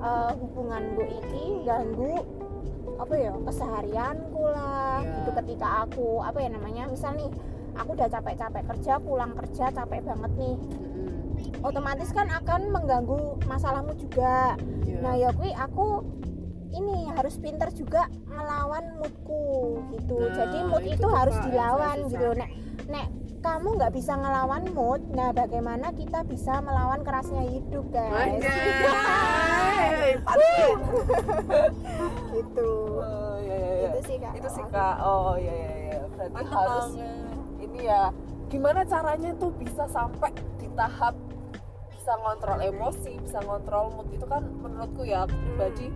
[0.00, 2.24] eh, hubungan gue ini ganggu
[2.94, 5.10] apa ya keseharianku lah Ya.
[5.20, 7.28] gitu ketika aku apa ya namanya misal nih
[7.74, 10.56] aku udah capek-capek kerja pulang kerja capek banget nih.
[11.60, 14.54] Otomatis kan akan mengganggu masalahmu juga.
[14.86, 14.98] Iya.
[15.02, 16.06] nah ya kui aku
[16.74, 20.18] ini harus pinter juga ngelawan moodku gitu.
[20.18, 22.28] Nah, jadi mood itu itu, harus dilawan gitu.
[22.34, 22.50] Nek
[22.90, 23.06] nek
[23.44, 25.04] kamu nggak bisa ngelawan mood.
[25.12, 28.40] Nah bagaimana kita bisa melawan kerasnya hidup guys?
[30.24, 30.78] Paten.
[32.32, 32.72] gitu.
[33.04, 33.88] Oh, iya, iya, iya.
[33.92, 34.32] itu sih kak.
[34.40, 34.96] Itu sih kak.
[35.04, 35.98] Oh iya iya iya.
[36.08, 36.88] Berarti harus
[37.60, 38.08] ini ya
[38.48, 41.12] gimana caranya tuh bisa sampai di tahap
[41.92, 45.88] bisa ngontrol emosi bisa ngontrol mood itu kan menurutku ya aku pribadi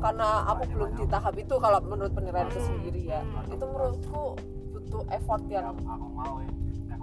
[0.00, 3.22] karena aku belum di tahap itu kalau menurut penilaianku sendiri ya.
[3.46, 4.34] Itu menurutku
[4.74, 6.50] butuh effort yang aku mau ya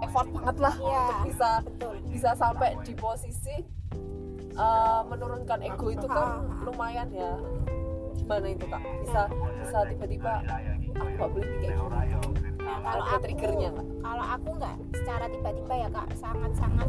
[0.02, 3.56] effort banget lah Iya, untuk bisa betul bisa sampai di posisi
[4.58, 7.32] uh, menurunkan ego itu kan lumayan ya.
[8.18, 8.82] Gimana itu kak?
[9.06, 9.20] Bisa
[9.62, 10.32] bisa tiba-tiba
[10.98, 12.50] aku gak boleh kayak gini?
[12.58, 13.88] Nah, kalau ada aku triggernya nggak?
[14.04, 16.88] kalau aku nggak secara tiba-tiba ya kak sangat-sangat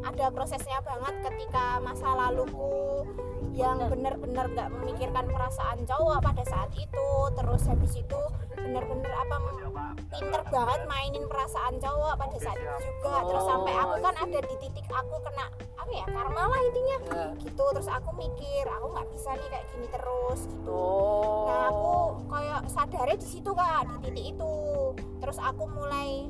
[0.00, 3.04] ada prosesnya banget ketika masa laluku
[3.54, 7.08] yang benar-benar nggak memikirkan perasaan cowok pada saat itu.
[7.34, 8.20] Terus habis itu
[8.54, 9.36] benar-benar apa
[10.10, 13.14] pinter banget mainin perasaan cowok pada saat itu juga.
[13.26, 15.46] Terus sampai aku kan ada di titik aku kena
[15.78, 16.96] apa ya karma lah intinya.
[17.10, 17.26] Ya.
[17.42, 20.70] gitu terus aku mikir aku nggak bisa nih kayak gini terus gitu.
[20.70, 21.46] Oh.
[21.46, 21.92] Nah aku
[22.30, 24.54] kayak sadarnya di situ kak di titik itu.
[25.22, 26.26] Terus aku mulai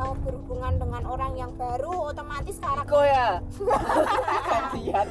[0.00, 3.28] eh, berhubungan dengan orang yang baru, otomatis karakter Iko ya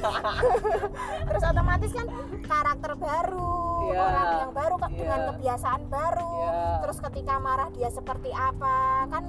[1.30, 2.08] terus otomatis kan
[2.44, 3.54] karakter baru,
[3.90, 4.00] Iya.
[4.02, 4.98] orang yang baru Iya.
[4.98, 6.34] dengan kebiasaan baru.
[6.42, 6.52] Iya.
[6.86, 8.76] Terus ketika marah dia seperti apa
[9.08, 9.24] kan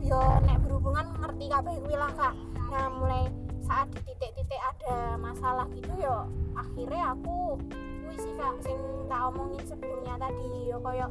[0.00, 2.34] yo nek berhubungan ngerti kabeh kuwi lah kak.
[2.70, 3.24] Nah mulai
[3.64, 7.58] saat di titik-titik ada masalah gitu yo akhirnya aku
[8.06, 8.78] kuwi sih kak sing
[9.10, 11.08] tak omongin sebelumnya tadi yo koyo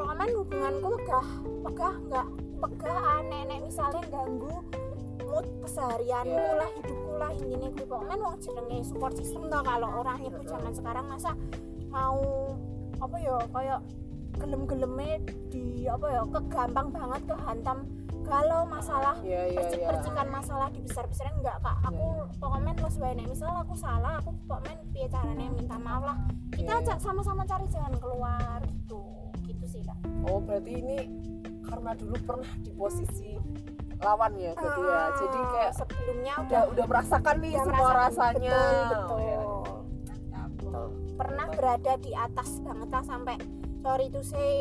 [0.00, 1.26] pokoknya hubunganku pegah
[1.62, 2.26] pegah nggak
[2.58, 4.56] pegah aneh nek misalnya ganggu
[5.22, 6.56] mood keseharianku Iya.
[6.56, 10.72] lah hidupku lah intinya gue pokoknya wong jenenge support system toh kalau orang nyebut zaman
[10.72, 11.30] sekarang masa
[11.88, 12.18] mau
[12.96, 13.80] apa ya kayak
[14.36, 17.78] gelem-geleme di apa ya kegampang banget kehantam
[18.20, 19.88] kalau masalah Iya, iya, percik iya.
[19.90, 22.06] percikan masalah di besar besaran enggak kak aku
[22.38, 26.16] pokoknya lo sebaiknya misal aku salah aku pokoknya piye caranya minta maaf lah
[26.50, 26.94] kita Iya, iya.
[26.98, 29.00] sama-sama cari jalan keluar gitu
[30.22, 30.98] oh berarti ini
[31.62, 33.30] karena dulu pernah di posisi
[33.98, 38.00] lawan ya berarti ya jadi Ah, kayak sebelumnya udah udah merasakan nih udah semua merasakan.
[38.00, 39.38] rasanya betul betul, Oh, iya.
[40.50, 40.86] Betul.
[41.14, 43.36] pernah berada di atas banget lah sampai
[43.78, 44.52] sorry itu sih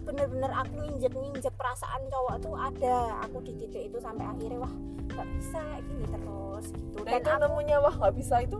[0.00, 4.72] bener-bener aku nginjek-nginjek perasaan cowok tuh ada aku di titik itu sampai akhirnya wah
[5.10, 8.58] nggak bisa gini terus gitu nah dan itu aku nemunya wah nggak bisa itu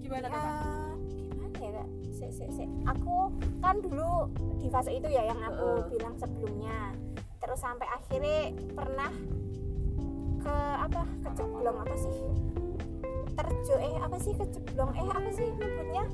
[0.00, 0.42] gimana Kak?
[2.22, 2.64] Se, se, se.
[2.86, 5.88] aku kan dulu di fase itu ya yang aku Heeh.
[5.90, 6.94] bilang sebelumnya
[7.36, 8.38] terus sampai akhirnya
[8.70, 9.10] pernah
[10.38, 12.14] ke apa keceblong apa sih
[13.32, 16.04] terjo eh apa sih keceblong eh apa sih nyebutnya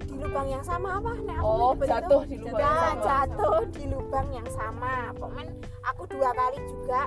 [0.00, 2.80] di lubang yang sama apa nah aku oh nyebut itu jatuh di lubang Ya, yang
[2.80, 3.04] sama.
[3.04, 5.52] jatuh di lubang yang sama pokoknya
[5.84, 7.00] aku dua kali juga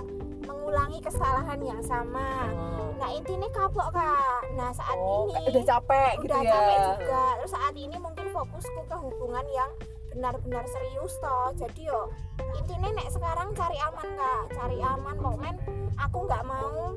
[0.52, 2.52] mengulangi kesalahan yang sama.
[2.52, 2.92] Oh.
[3.00, 4.42] nah intinya kapok kak.
[4.54, 6.52] Nah saat Oh, ini udah capek gitu udah ya.
[6.52, 7.24] capek juga.
[7.40, 9.72] Terus saat ini mungkin fokusku ke hubungan yang
[10.12, 11.50] benar-benar serius toh.
[11.56, 12.12] Jadi yo
[12.60, 14.44] intinya nek sekarang cari aman kak.
[14.54, 15.54] Cari aman pokoknya
[15.98, 16.94] aku nggak mau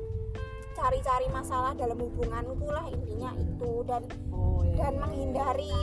[0.75, 3.71] cari-cari masalah dalam hubunganku lah intinya itu.
[3.87, 4.03] Dan
[4.35, 5.01] oh, iya, dan iya.
[5.01, 5.75] menghindari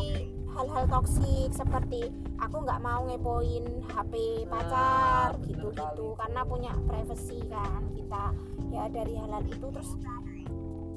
[0.53, 4.13] hal-hal toksik seperti aku nggak mau ngepoin HP
[4.45, 6.19] Nah, pacar gitu-gitu kali.
[6.21, 8.25] karena punya privacy kan kita
[8.69, 9.91] ya dari hal-hal itu terus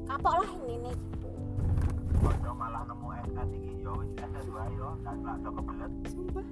[0.06, 1.30] kapok lah ini nih gitu.
[2.56, 5.92] Malah nemu SK tinggi yo wis S2 yo lak do kebelet.
[6.08, 6.48] sumpah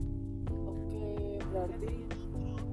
[0.68, 1.08] oke
[1.48, 1.94] berarti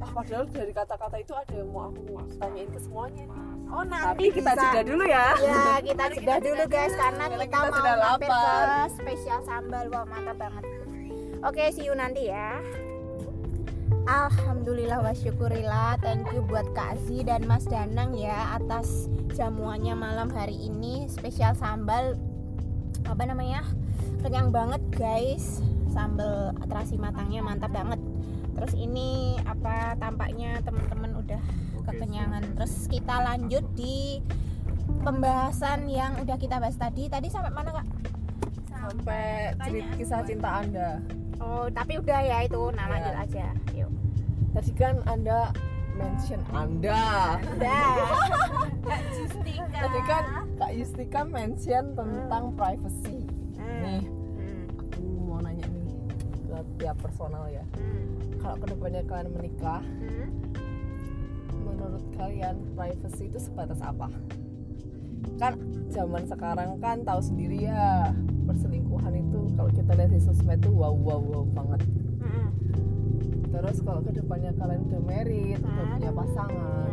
[0.00, 2.00] ah padahal dari kata-kata itu ada yang mau aku
[2.38, 3.49] tanyain ke semuanya nih.
[3.70, 4.62] Oh nanti tapi kita bisa.
[4.62, 5.26] jeda dulu ya.
[5.38, 8.88] Ya kita jeda dulu guys karena Karena kita, kita mau sudah mampir ke lapar.
[8.92, 9.84] spesial sambal.
[9.90, 10.64] Wah mantap banget.
[11.40, 12.58] Oke see you nanti ya.
[14.06, 15.98] Alhamdulillah wa syukurillah.
[16.02, 19.06] Thank you buat Kak Z dan Mas Danang ya Atas
[19.38, 21.06] jamuannya malam hari ini.
[21.06, 22.18] Spesial sambal
[23.06, 23.62] Apa namanya
[24.20, 25.62] Kenyang banget guys.
[25.90, 27.98] Sambal terasi matangnya mantap banget.
[28.54, 31.40] Terus ini apa tampaknya teman-teman udah
[31.90, 32.42] kekenyangan.
[32.54, 34.22] Terus kita lanjut di
[35.00, 37.06] Pembahasan yang udah kita bahas tadi.
[37.06, 37.86] Tadi sampai mana kak?
[38.70, 40.98] sampai cerita kisah cinta anda.
[41.38, 42.62] Oh tapi udah ya itu.
[42.70, 42.90] Nah Ya.
[42.90, 43.46] lanjut aja.
[43.72, 43.90] Yuk.
[44.50, 45.52] Tadi kan anda
[45.94, 47.36] mention anda.
[47.54, 47.92] Udah
[49.14, 49.78] Justika.
[49.78, 50.24] Tadi kan
[50.56, 53.24] kak Yustika mention tentang privacy.
[53.54, 53.80] Hmm.
[53.80, 54.02] nih.
[54.02, 54.64] Hmm.
[54.80, 55.86] aku mau nanya nih
[56.42, 57.62] ke tiap personal ya.
[57.76, 58.04] Hmm.
[58.40, 60.28] kalau ke depannya kalian menikah Hmm.
[61.52, 64.08] Menurut kalian privacy itu sebatas apa?
[65.36, 65.56] Kan
[65.90, 68.14] zaman sekarang kan tahu sendiri ya
[68.46, 71.80] perselingkuhan itu kalau kita lihat di sosmed itu wow wow wow banget.
[73.50, 76.90] Terus kalau ke depannya kalian udah married udah punya pasangan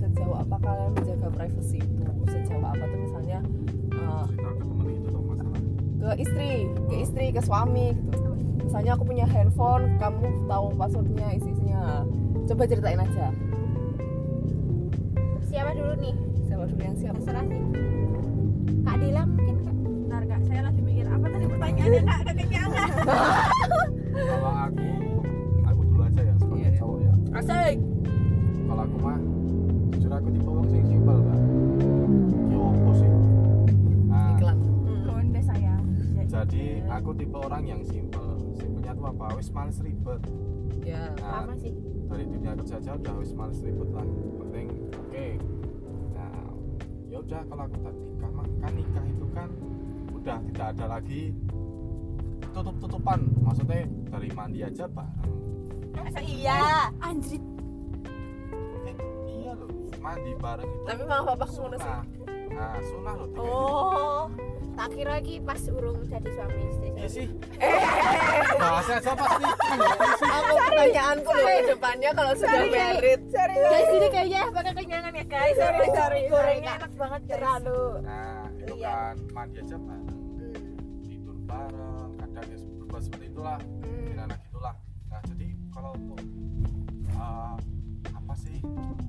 [0.00, 2.04] sejauh apa kalian menjaga privacy itu?
[2.30, 3.38] Sejauh apa tuh misalnya
[4.00, 5.60] uh, ke temen itu tuh masalah
[6.00, 6.50] ke istri
[6.88, 8.30] ke istri ke suami gitu.
[8.64, 12.06] Misalnya aku punya handphone kamu tahu passwordnya isi isinya.
[12.48, 13.30] Coba ceritain aja
[15.50, 16.14] Siapa dulu nih?
[16.42, 17.14] siapa dulu yang siap?
[17.16, 17.60] Terserah sih.
[18.80, 19.74] Kak Dila mungkin Kak.
[19.76, 20.40] bentar kak.
[20.44, 22.20] Saya lagi mikir apa tadi pertanyaannya kak?
[22.24, 22.88] Kekenyangan
[24.20, 24.86] kalau aku
[25.64, 26.70] aku dulu aja ya sebagai Iya.
[26.76, 27.12] cowok ya.
[27.32, 27.76] Asik.
[28.62, 29.18] Kalau aku mah
[29.90, 31.40] jujur aku tipe wong sing simpel kan
[32.48, 33.10] yo opo sih?
[34.06, 34.58] Nah iklan.
[35.02, 35.74] Gonde saya.
[36.24, 38.26] Jadi aku tipe orang yang simpel.
[38.54, 39.24] Simpelnya tuh apa?
[39.34, 40.20] Wis males ribet.
[40.80, 41.74] Ya nah Sama sih.
[42.06, 44.06] dari dunia kerja aja udah wis males ribet lah
[45.10, 45.26] oke.
[46.14, 46.38] Nah
[47.10, 49.48] ya udah kalau aku tak nikah mah kan nikah itu kan
[50.14, 51.22] udah tidak ada lagi
[52.50, 55.10] tutup tutupan maksudnya dari mandi aja bareng.
[55.90, 56.88] Masa iya?
[57.02, 57.42] Anjrit.
[58.86, 58.94] eh,
[59.26, 59.68] iya loh.
[59.98, 61.78] Mandi bareng itu tapi malah bapak sunah
[62.50, 64.24] nah sunah loh Oh.
[64.80, 66.88] Tak kira lagi pas urung jadi suami istri.
[66.90, 67.26] iya sih
[68.60, 69.44] bahasa aja pasti
[70.22, 75.24] aku pertanyaanku loh ke depannya kalau sudah married Sorry, guys, ini kayaknya bakal kenyangan ya
[75.26, 75.52] guys.
[75.54, 76.20] Sorry, sorry.
[76.26, 77.82] gorengnya enak banget Terlalu.
[78.00, 78.88] nah itu Iya.
[78.88, 80.52] kan mandi aja bareng Hmm.
[81.02, 83.92] tidur bareng kadang ya berbuat seperti itulah Hmm.
[83.98, 84.74] bikin anak itulah
[85.06, 86.20] nah jadi kalau untuk
[87.12, 87.56] uh,
[88.10, 88.56] apa sih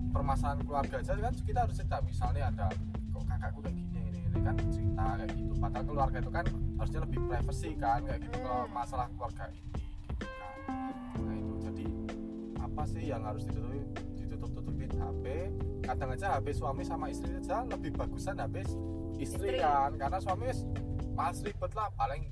[0.10, 2.68] permasalahan keluarga aja kan kita harus cerita misalnya ada
[3.08, 4.01] kok kakakku kayak gini ini, ini
[4.42, 5.54] kan cerita kayak gitu.
[5.56, 9.62] Padahal keluarga itu kan harusnya lebih privacy kan kayak gitu kalau masalah keluarga ini
[10.10, 10.56] gitu kan.
[11.18, 11.86] Nah itu jadi
[12.58, 13.80] apa sih yang harus ditutupi
[14.18, 15.26] ditutup tutupin HP
[15.82, 18.80] kadang aja HP suami sama istri aja lebih bagusan HP istri,
[19.22, 19.58] Istri.
[19.60, 19.92] kan.
[19.96, 20.66] Karena suami wis
[21.14, 22.24] males ribet lah paling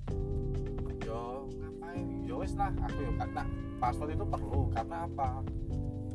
[1.04, 2.06] yo ngapain?
[2.24, 3.43] Yo wis lah aku yo karena
[3.78, 5.41] password itu perlu karena apa?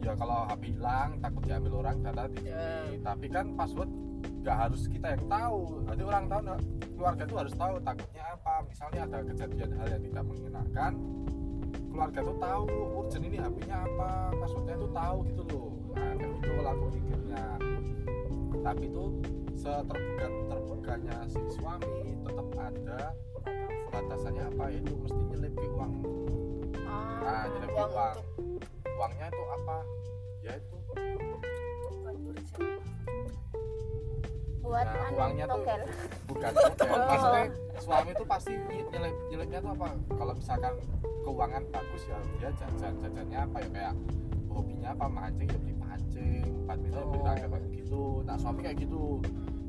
[0.00, 2.92] Ya kalau HP hilang takut diambil orang data di Ya.
[3.00, 3.88] tapi kan password
[4.44, 5.80] nggak harus kita yang tahu.
[5.88, 6.60] Nanti orang tahu nggak
[7.00, 8.54] keluarga itu harus tahu takutnya apa.
[8.68, 10.92] Misalnya ada kejadian hal yang tidak mengenakan
[11.88, 12.62] keluarga tuh tahu
[13.00, 15.70] urgent ini HP-nya apa passwordnya itu tahu gitu loh.
[15.96, 17.44] Nah kayak gitu kalau aku mikirnya
[18.64, 19.04] tapi itu
[19.54, 23.00] seterbuka terbukanya si suami tetap ada
[23.94, 25.92] batasannya apa yaitu mesti nyelipin uang.
[26.84, 28.16] Nah nyelipin uang uang,
[28.98, 29.76] uangnya itu apa?
[30.44, 30.76] Ya itu
[34.64, 35.60] Buat Nah, uangnya tuh-
[36.24, 36.50] bukan
[37.04, 37.44] maksudnya
[37.76, 38.52] suami itu pasti
[38.90, 39.86] nyelip nyelipnya tuh apa?
[40.10, 40.74] Kalau misalkan
[41.20, 43.68] keuangan bagus ya dia jajan jajannya apa ya?
[43.70, 43.94] Kayak
[44.48, 45.04] hobinya apa?
[45.06, 47.26] Mancing ya beli mancing badminton ya beli Oh.
[47.26, 48.02] raket kayak gitu.
[48.22, 49.04] Nah suami kayak gitu.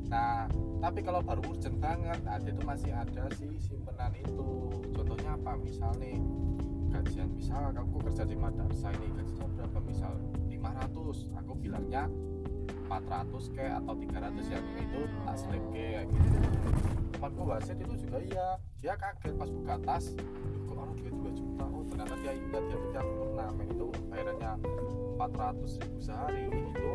[0.06, 4.48] Nah tapi kalau baru urgent banget nah dia tuh masih ada sih simpenan itu.
[4.90, 5.52] Contohnya apa?
[5.56, 6.16] Misal nih
[6.88, 9.78] gajian misal aku kerja di madrasah ini gajinya berapa?
[9.82, 10.12] Misal
[10.48, 12.08] 500 aku bilangnya
[12.86, 16.38] 400 kayak atau 300 yang itu tak selip kayak gitu.
[17.16, 18.48] Temanku wasit itu juga iya.
[18.78, 20.04] Dia kaget pas buka tas
[20.66, 21.64] kok orang duit 2 juta?
[21.66, 24.52] Oh ternyata dia ingat dia punya turnamen itu bayarannya
[25.16, 26.92] 400 ribu sehari itu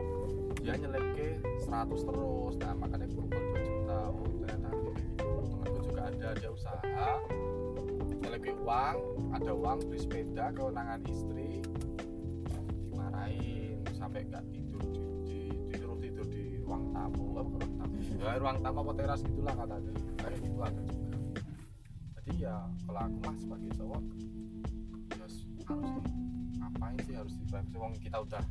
[0.62, 1.28] dia nyelip ke
[1.66, 2.54] 100 terus.
[2.62, 4.00] Nah makanya kumpul 2 juta.
[4.14, 5.28] Oh ternyata kayak gitu.
[5.50, 7.08] Temanku juga ada dia usaha.
[8.22, 8.98] Nyelip ke uang
[9.34, 11.66] ada uang beli sepeda kewenangan istri.
[12.94, 14.46] Dimarahin sampai nggak
[16.92, 17.96] tamu apa ruang tamu.
[18.20, 19.92] Ya ruang tamu apa teras gitulah katanya.
[20.20, 21.10] Kayak gitu ada juga
[22.22, 24.02] jadi ya kalau aku mah sebagai cowok
[25.10, 25.36] ya harus
[26.54, 28.44] ngapain sih harus dibantu wong kita udah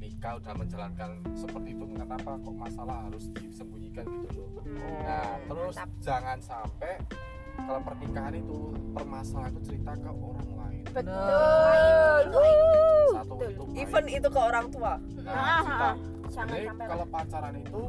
[0.00, 4.64] nikah udah menjalankan seperti itu kenapa kok masalah harus disembunyikan gitu loh.
[5.04, 6.00] Nah terus mantap.
[6.00, 6.94] jangan sampai
[7.56, 8.58] kalau pernikahan itu
[8.96, 10.84] permasalahan itu cerita ke orang lain.
[10.88, 12.20] Betul.
[12.24, 13.12] Itu aib.
[13.12, 14.92] satu itu even itu ke orang tua.
[15.20, 15.94] Nah, Ah, kita ah,
[16.28, 17.80] jangan jadi sampai kalau pacaran itu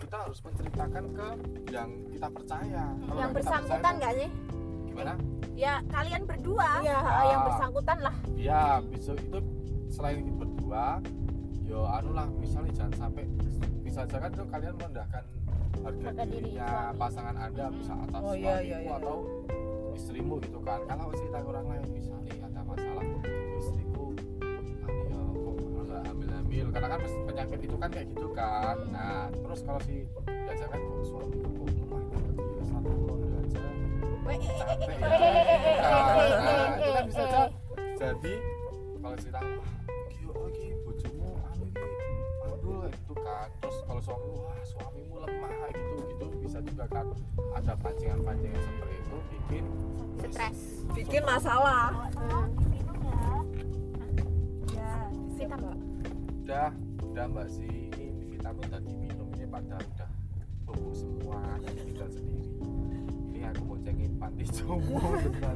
[0.00, 1.28] kita harus menceritakan ke
[1.70, 2.84] yang kita percaya.
[2.98, 4.30] Kalau yang bersangkutan nggak sih?
[4.84, 5.12] Gimana?
[5.54, 6.68] Ya kalian berdua.
[6.80, 7.24] Iya Ah.
[7.26, 8.14] yang bersangkutan lah.
[8.34, 9.38] Ya bisa itu
[9.88, 10.98] selain itu berdua
[11.62, 13.24] yo anu lah misalnya jangan sampai
[13.80, 15.22] bisa saja kan itu kalian merendahkan
[15.80, 16.98] harga Harga diri dirinya suami.
[16.98, 18.92] pasangan anda bisa atas Oh, suamimu iya, iya, iya.
[18.96, 19.16] atau
[19.92, 20.80] istrimu gitu kan.
[20.84, 23.04] Kalau cerita ke orang lain misalnya ada masalah
[26.20, 28.76] hamil-hamil karena kan penyakit itu kan kayak gitu kan.
[28.92, 34.96] Nah terus kalau si kok lemah banget ya satu ronde aja eh, eh, eh, capek
[35.00, 35.08] eh,
[35.80, 35.96] ya.
[36.76, 37.42] itu kan bisa aja
[37.96, 38.34] jadi
[39.00, 43.48] kalau cerita oh iki bojomu anu mandul kayak gitu kan.
[43.60, 47.06] Terus kalau suami wah suamimu lemah gitu gitu bisa juga kan.
[47.56, 49.64] Ada pancingan-pancingan seperti itu bikin
[50.20, 50.60] stres.
[50.92, 52.12] Bikin masalah.
[54.76, 55.08] Ya.
[55.40, 55.56] Kita
[56.50, 56.74] udah
[57.06, 60.10] udah mbak si ini vitamin tadi minum ini pada udah
[60.66, 62.50] bubuk semua dan tinggal sendiri.
[63.30, 65.54] Ini aku mau cengin panti depan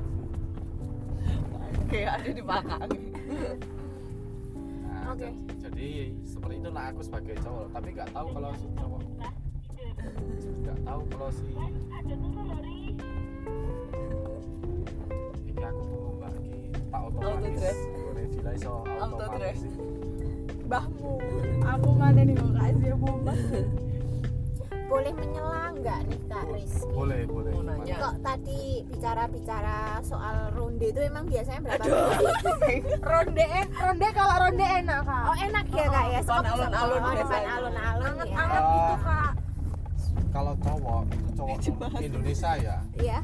[1.91, 2.91] kayak ada di belakang.
[4.87, 5.19] Nah, Oke.
[5.19, 5.35] jadi,
[5.67, 5.89] jadi
[6.23, 7.67] seperti itu nah aku sebagai cowok.
[7.75, 9.03] Tapi nggak tahu kalau si cowok
[10.63, 11.43] nggak tahu kalau si
[15.43, 17.83] ini aku tunggu mbak ini tak otomatis.
[18.63, 19.59] So Autodress.
[19.59, 20.14] otomatis ini.
[20.65, 21.13] Mbahmu
[21.63, 23.41] aku mana nih kok kasih bombas
[24.85, 27.53] boleh menyela nggak nih kak Rizky boleh boleh.
[27.65, 27.97] Nanya.
[27.99, 31.85] kok tadi bicara-bicara soal ronde itu emang biasanya berapa
[33.11, 35.23] ronde en- ronde kalau ronde enak kak.
[35.25, 38.07] Oh enak ya kak ya, depan Sok- alun-alun oh, depan alun-alun ya.
[38.07, 38.71] anget-anget Ah.
[38.71, 39.33] gitu kak.
[40.31, 41.59] Kalau cowok itu cowok
[42.01, 42.77] Indonesia ya.
[42.95, 43.19] Iya.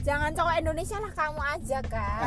[0.00, 2.18] Jangan cowok Indonesia lah kamu aja kak.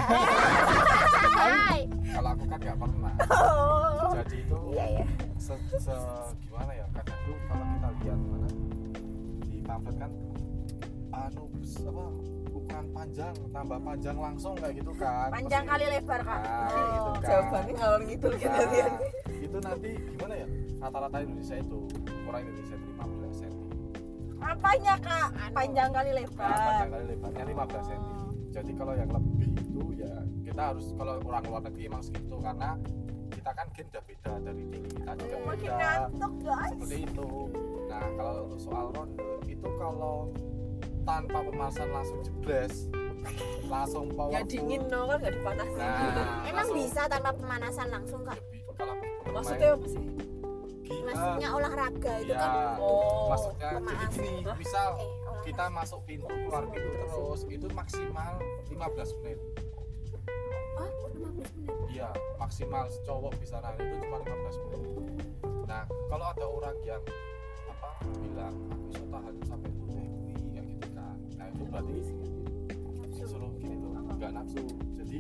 [1.38, 1.80] Hai.
[2.10, 4.10] kalau aku kan nggak pernah Oh.
[4.16, 5.06] jadi itu Iya ya.
[5.38, 8.50] se, se- gimana ya kadang tuh kalau kita lihat mana
[9.44, 10.12] di pamflet kan
[11.14, 11.44] anu
[11.78, 12.04] apa
[12.50, 16.90] ukuran panjang tambah panjang langsung kayak gitu kan panjang Pasti- kali lebar kak nah, kayak
[16.90, 18.94] gitu kan jawabannya ngalor ngidul kita Nah, lihat
[19.30, 20.48] itu nanti gimana ya
[20.80, 21.78] rata-rata Indonesia itu
[22.18, 22.87] ukuran Indonesia itu 15 cm
[24.48, 25.28] apanya kak?
[25.36, 25.56] Anu.
[25.56, 26.50] panjang kali nah, lebar.
[26.56, 28.04] panjang kali lebarnya 15 cm.
[28.48, 32.70] Jadi kalau yang lebih itu ya kita harus kalau orang luar negeri emang segitu karena
[33.28, 35.76] kita kan gen udah beda dari tinggi kita juga makin beda.
[35.78, 36.72] ngantuk guys.
[36.74, 37.30] Seperti itu.
[37.92, 40.18] Nah kalau untuk soal ronde itu kalau
[41.08, 42.76] tanpa pemanasan langsung jebres
[43.68, 48.22] langsung power ya dingin no kan nggak dipanasin nah Emang langsung bisa tanpa pemanasan langsung
[48.24, 48.40] kak?
[49.34, 50.04] maksudnya apa sih
[50.90, 52.52] gi- Maksudnya olahraga itu ya, kan.
[52.78, 53.28] Oh.
[53.28, 58.34] maksudnya jadi gini misal Eh, kita masuk pintu keluar pintu terus itu maksimal
[58.66, 59.40] 15 menit
[60.78, 61.76] Oh, 15 menit.
[61.90, 64.82] iya maksimal cowok bisa nahan itu cuma 15 menit
[65.66, 67.04] nah kalau ada orang yang
[67.70, 69.88] apa bilang aku bisa tahan sampai tuh
[70.50, 71.94] kayak gitu kan nah itu berarti
[73.12, 74.60] disuruh gini tuh nggak nafsu
[74.96, 75.20] jadi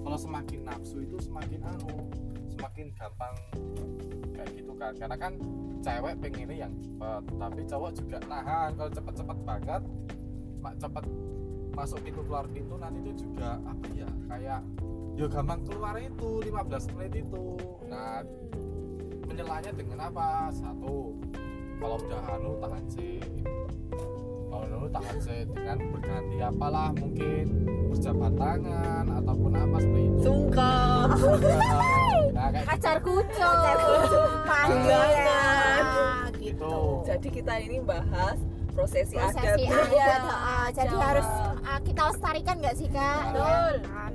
[0.00, 1.94] kalau semakin nafsu itu semakin anu
[2.54, 3.34] semakin gampang
[4.34, 5.32] kayak gitu kan karena kan
[5.84, 8.70] cewek pengennya yang cepet tapi cowok juga nahan.
[8.74, 9.82] Kalau cepet-cepet banget
[10.64, 11.04] mak cepet
[11.74, 14.60] masuk pintu keluar pintu nanti itu juga apa ya kayak
[15.14, 17.44] ya gampang keluar itu 15 menit itu.
[17.92, 18.24] Nah
[19.28, 20.48] menyelanya dengan apa?
[20.54, 21.12] Satu
[21.82, 23.18] kalau udah anu tahan sih
[24.54, 27.44] kalau dulu tahan sih dengan berganti apalah mungkin
[27.90, 31.08] berjabat tangan ataupun apa seperti itu sungkem
[32.34, 33.58] nah Kacar kucing.
[36.38, 36.54] Itu.
[36.54, 36.74] gitu.
[37.02, 38.38] jadi kita ini bahas
[38.70, 40.22] prosesi, Prosesi adat adat.
[40.30, 41.02] ah, jadi Jawa.
[41.02, 41.28] harus
[41.66, 43.22] ah, kita lestarikan nggak sih kak?
[43.32, 43.74] Betul.
[43.74, 44.12] Ya, kan?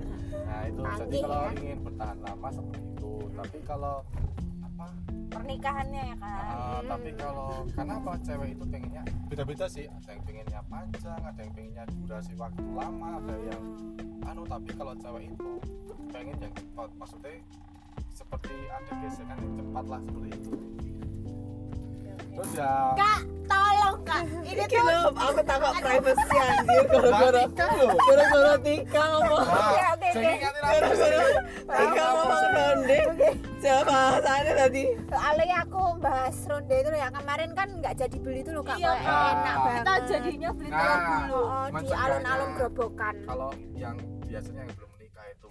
[0.48, 1.52] nah itu jadi kalau ya.
[1.60, 3.96] ingin bertahan lama seperti itu tapi kalau
[4.80, 4.96] apa
[5.30, 9.86] pernikahannya ya kan Ah, tapi kalau kenapa cewek itu pengennya beda-beda sih.
[9.86, 13.64] Ada yang pengennya panjang ada yang pengennya durasi waktu lama ada yang
[14.24, 15.48] anu tapi kalau cewek itu
[16.10, 16.90] pengen yang cepat.
[16.96, 17.36] Maksudnya
[18.16, 20.52] seperti ada gesekan yang cepat lah seperti itu
[22.40, 23.20] terus ya kak
[23.52, 24.24] tolong kak.
[24.48, 26.84] Ini tuh lho, aku takut privacy anjir.
[26.88, 30.10] Gara-gara gara-gara Tika ngomong Oke, oke,
[30.72, 31.20] gara-gara
[31.68, 33.00] Tika ngomong ronde
[33.60, 34.84] Coba bahasannya tadi?
[35.12, 36.96] Soalnya aku bahas ronde itu loh.
[36.96, 38.78] Ya kemarin kan nggak jadi beli itu loh kak.
[38.80, 39.84] Iya, enak Kita banget.
[39.84, 40.96] Kita jadinya beli Nah.
[40.96, 41.42] dulu.
[41.44, 45.48] Oh, di alun-alun gerobokan kalau yang biasanya yang belum menikah itu.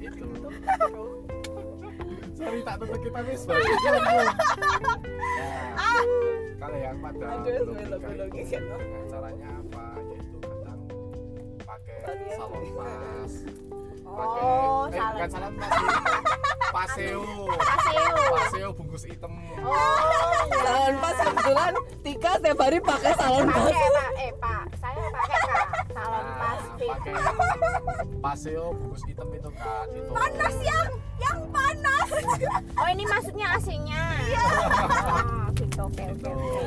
[0.06, 0.26] Itu
[2.40, 4.22] sorry tak tutup kita nih sebagai jomblo.
[4.24, 6.02] nah,
[6.56, 7.72] kalau yang pada Aduh, itu
[8.56, 9.84] dengan caranya apa?
[10.00, 10.80] Yaitu kadang
[11.60, 12.36] pakai Kalian.
[12.40, 13.32] salon pas.
[14.10, 14.40] Oh pakai
[14.90, 15.70] eh salah bukan salon pas.
[16.76, 17.22] paseo.
[17.50, 18.14] Paseo.
[18.32, 19.32] paseo bungkus hitam.
[19.60, 23.68] Oh salon pas kebetulan Tika setiap hari pakai salon pas.
[23.68, 24.10] Pak.
[24.16, 24.64] Eh pak
[25.90, 27.14] salon Nah, pas pakai
[28.24, 32.08] paseo bungkus hitam itu kan itu panas yang yang panas.
[32.78, 34.02] Oh ini maksudnya AC-nya?
[34.24, 34.44] Iya.
[34.46, 36.62] Oh, gitu oke oke oke.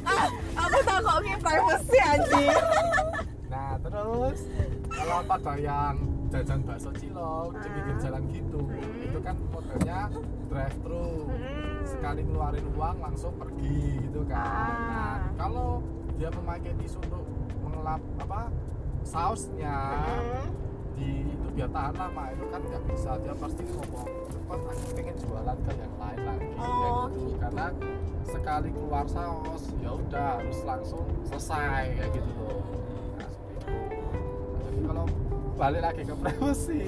[0.00, 0.26] Nah,
[0.56, 2.56] aku takutnya privacy anjir
[3.50, 4.38] Nah terus
[4.90, 5.96] kalau pada yang
[6.30, 8.62] jajan bakso cilok di pinggir jalan gitu,
[9.02, 10.00] itu kan modelnya
[10.46, 11.26] drive thru.
[11.82, 14.74] Sekali ngeluarin uang langsung pergi gitu kan.
[14.86, 15.82] Nah, kalau
[16.14, 17.24] dia memakai tisu untuk
[17.80, 18.40] mengelap apa
[19.00, 19.76] sausnya
[20.92, 22.24] di itu biar tahan lama.
[22.28, 26.44] Itu kan nggak bisa dia pasti ngomong cepat aku pengen jualan ke yang lain lagi.
[26.46, 26.68] Ya Oh,
[27.08, 27.16] gitu.
[27.24, 27.36] gitu.
[27.40, 27.66] karena
[28.28, 32.60] sekali keluar saus ya udah harus langsung selesai kayak gitu loh.
[33.64, 34.04] Nah itu.
[34.28, 35.04] Nah, jadi kalau
[35.56, 36.80] balik lagi ke privacy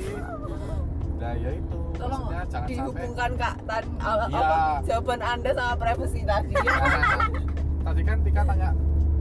[1.17, 1.79] nah ya itu.
[1.95, 4.53] Tolong jangan sampai dihubungkan kak dan apa Iya.
[4.85, 6.53] jawaban anda sama privacy tadi.
[6.53, 7.17] Nah,
[7.81, 8.71] tadi kan Tika tanya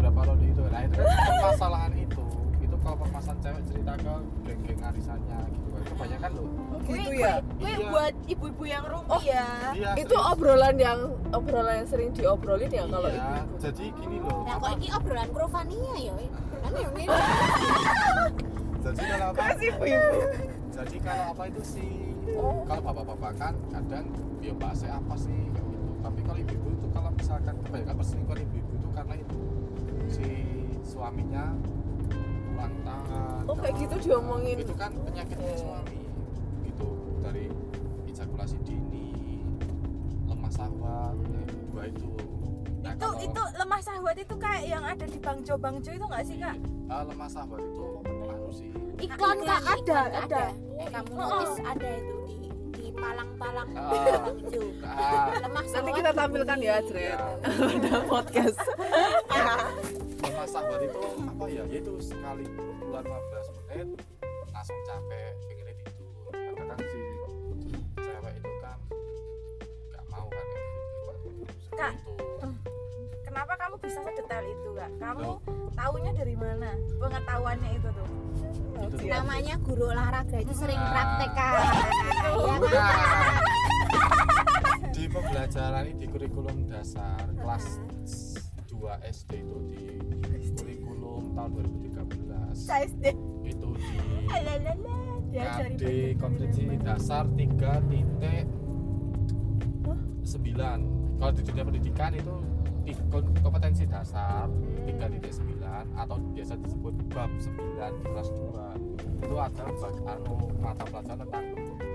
[0.01, 0.63] berapa rodi itu.
[0.63, 2.25] Nah itu kan permasalahan itu.
[2.59, 5.81] Itu kalau permasalahan cewek cerita ke geng-geng arisannya gitu kan.
[5.87, 6.45] Kebanyakan loh
[6.81, 7.35] gitu ya?
[7.39, 7.87] gue Iya.
[7.87, 9.45] buat ibu-ibu yang rumpi Oh, ya.
[9.71, 10.27] iya itu serius.
[10.27, 10.99] obrolan yang
[11.29, 15.29] obrolan yang sering diobrolin ya kalau iya, ibu jadi gini loh Nah, kok ini obrolan
[15.29, 16.13] Grovania ya?
[16.59, 17.05] Kan yang ini.
[18.81, 19.39] jadi kalau apa?
[19.47, 19.85] Kasih ibu
[20.71, 21.91] jadi kalau apa itu sih?
[22.31, 22.63] Oh.
[22.63, 24.05] kalau bapak-bapak kan kadang
[24.39, 25.69] ya bahasa apa sih gitu.
[26.01, 29.39] Tapi kalau ibu-ibu itu kalau misalkan kebanyakan perselingkuhan ibu-ibu itu karena itu
[30.11, 30.27] si
[30.83, 31.55] suaminya
[32.51, 34.57] kurang tahan Oh, kayak gitu diomongin.
[34.57, 35.59] itu kan penyakitnya Iya.
[35.59, 35.99] suami
[36.63, 36.87] gitu
[37.19, 37.45] dari
[38.05, 39.07] ejakulasi dini
[40.25, 42.07] lemah sahwat ya, dua itu
[42.81, 46.23] Nah, itu kalau- itu lemah sahwat itu kayak yang ada di bangjo bangjo itu nggak
[46.23, 46.57] sih kak
[46.87, 50.19] Ah, lemah sahwat itu anu sih Iklan kak ada, iklan, ada.
[50.21, 50.43] ada.
[50.77, 51.21] Eh, kamu Oh.
[51.23, 52.10] notice ada itu
[52.93, 53.91] palang-palang Ah.
[54.33, 54.65] hijau.
[54.85, 56.75] ah, Lemah nanti kita tampilkan ya.
[56.81, 57.17] Jret ya.
[57.41, 58.59] ada podcast
[60.21, 62.45] lemah sahwat itu apa ya yaitu sekali
[62.79, 63.87] bulan 15 menit
[64.49, 66.99] langsung capek pengennya tidur kadang si
[67.97, 68.77] cewek itu kan
[69.89, 70.59] nggak mau kan gitu
[71.01, 71.29] Seperti
[71.73, 71.93] Kak.
[71.93, 72.47] itu
[73.31, 75.29] kenapa kamu bisa sedetail itu kak kamu
[75.71, 76.69] tahunya dari mana
[76.99, 78.09] pengetahuannya itu tuh
[78.81, 78.97] Itu.
[79.05, 80.89] Namanya guru olahraga itu sering Ah.
[80.89, 81.31] praktek.
[81.37, 82.73] Iya kan?
[82.73, 82.91] Nah,
[84.89, 87.77] di pembelajaran ini di kurikulum dasar kelas
[88.65, 89.81] 2 SD itu di
[90.51, 93.05] kurikulum tahun 2013 KSD
[93.45, 93.95] itu di
[95.31, 95.83] KD
[96.17, 97.37] kompetensi dasar 3
[97.85, 98.45] titik
[100.25, 102.35] 9 kalau di dunia pendidikan itu
[102.81, 104.49] di kom- kompetensi dasar
[104.85, 110.35] 3 titik 9 atau biasa disebut bab 9 di kelas 2 itu ada bag, anu,
[110.57, 111.45] mata pelajaran tentang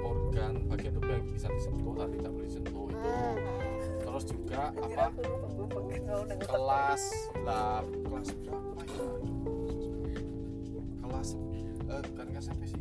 [0.06, 3.10] organ bagian tubuh yang bisa disentuh dan tidak boleh disentuh itu.
[4.06, 5.10] Terus juga apa?
[6.46, 7.02] kelas
[7.42, 9.06] lah kelas berapa ya?
[11.02, 11.28] Kelas
[11.90, 12.80] eh, bukan SMP sih.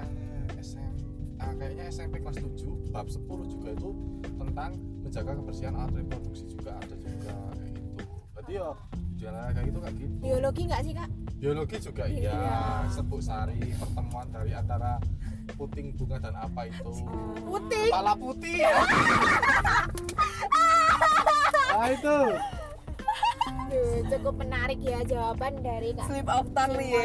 [0.00, 0.92] Eh, SM
[1.38, 3.20] ah, kayaknya SMP kelas 7 bab 10
[3.52, 3.90] juga itu
[4.40, 4.72] tentang
[5.14, 8.02] menjaga kebersihan alat reproduksi juga ada juga kayak gitu.
[8.34, 8.68] Berarti ya
[9.14, 10.14] jalan kayak gitu kayak gitu.
[10.18, 11.10] Biologi nggak sih kak?
[11.38, 12.34] biologi juga iya.
[12.90, 14.98] Sebut sari pertemuan dari antara
[15.54, 16.90] puting bunga dan apa itu.
[17.46, 18.58] Putih kepala putih.
[21.74, 22.18] Ah itu.
[23.70, 26.06] Duh, cukup menarik ya jawaban dari kak.
[26.06, 27.02] slip of tongue ya.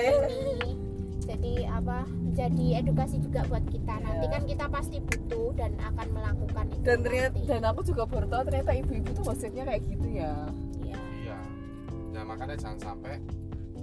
[1.39, 2.03] Jadi apa?
[2.35, 3.95] Jadi edukasi juga buat kita.
[4.03, 4.33] Nanti Iya.
[4.35, 6.83] kan kita pasti butuh dan akan melakukan itu.
[6.83, 7.47] dan ternyata nanti.
[7.47, 10.33] dan aku juga baru tahu ternyata ibu-ibu tuh maksudnya kayak gitu ya
[10.79, 10.99] Iya.
[11.15, 11.39] iya
[12.11, 13.23] nah makanya jangan sampai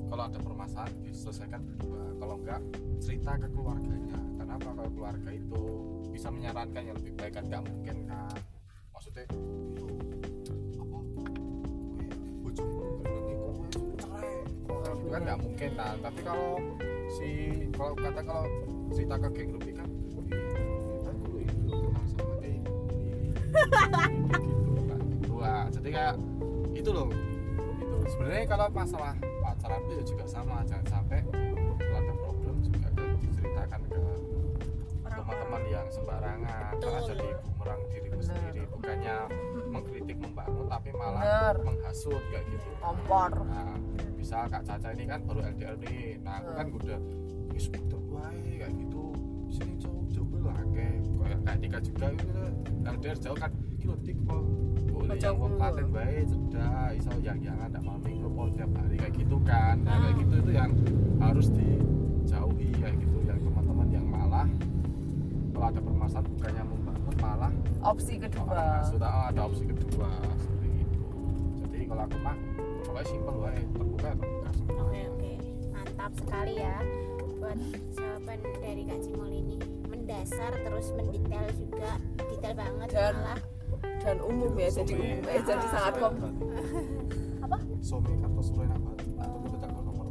[0.07, 2.61] kalau ada permasalahan diselesaikan berdua kalau enggak
[3.01, 5.63] cerita ke keluarganya karena apa kalau keluarga itu
[6.11, 8.37] bisa menyarankan yang lebih baik kan nggak mungkin kan
[8.93, 9.87] maksudnya itu
[15.07, 16.59] gitu kan nggak mungkin kan tapi kalau
[17.07, 17.29] si
[17.79, 18.43] kalau kata kalau
[18.91, 22.67] cerita ke geng Ruby kan "Ih, aku itu kenal sama dia ini
[23.31, 26.15] gitu kan gitu lah jadi kayak
[26.75, 27.07] itu loh.
[27.79, 27.97] Itu.
[28.11, 29.15] Sebenarnya kalau masalah
[29.47, 34.03] pacaran itu juga sama jangan sampai kalau ada problem juga kan diceritakan ke
[35.07, 38.23] teman-teman yang sembarangan karena jadi bumerang Bener.
[38.27, 39.19] sendiri bukannya
[39.67, 41.57] mengkritik membangun tapi malah Bener.
[41.67, 42.71] menghasut kayak gitu.
[42.79, 43.35] Kompor.
[43.51, 43.75] nah
[44.15, 46.99] misal kak Caca ini kan baru LDR nih nah aku kan udah
[47.51, 49.11] wis wae kayak gitu.
[49.51, 52.31] Sini jauh jauh lah kayak kayak Tika juga itu
[52.87, 53.51] LDR jauh kan.
[53.83, 54.43] Kilo tik kok
[54.87, 57.99] boleh yang wong Klaten bae cedak iso yang jangan ndak mau
[58.39, 59.83] pol tiap hari kayak gitu kan.
[59.83, 60.71] Nah kayak gitu itu yang
[61.19, 63.19] harus dijauhi kayak gitu.
[63.27, 64.47] Yang teman-teman yang malah
[65.51, 66.63] kalau ada permasalahan bukannya
[67.17, 68.83] malah Opsi kedua.
[68.85, 71.01] sudah ada opsi kedua seperti itu.
[71.65, 72.37] Jadi kalau aku mah
[72.83, 74.49] pokoknya simpel wae terbuka ya terbuka.
[74.53, 75.33] Semua Oke oke,
[75.71, 76.77] mantap sekali ya
[77.37, 77.59] buat
[77.93, 79.57] jawaban dari Kak Cimol ini.
[79.87, 81.91] Mendasar terus mendetail juga.
[82.25, 83.41] Detail banget Dan- malah.
[83.99, 86.15] Dan umum ya, jadi umum ya, jadi sangat kom.
[87.45, 87.59] Apa?
[87.79, 90.07] Some kata surai apa atau kita tak nomor.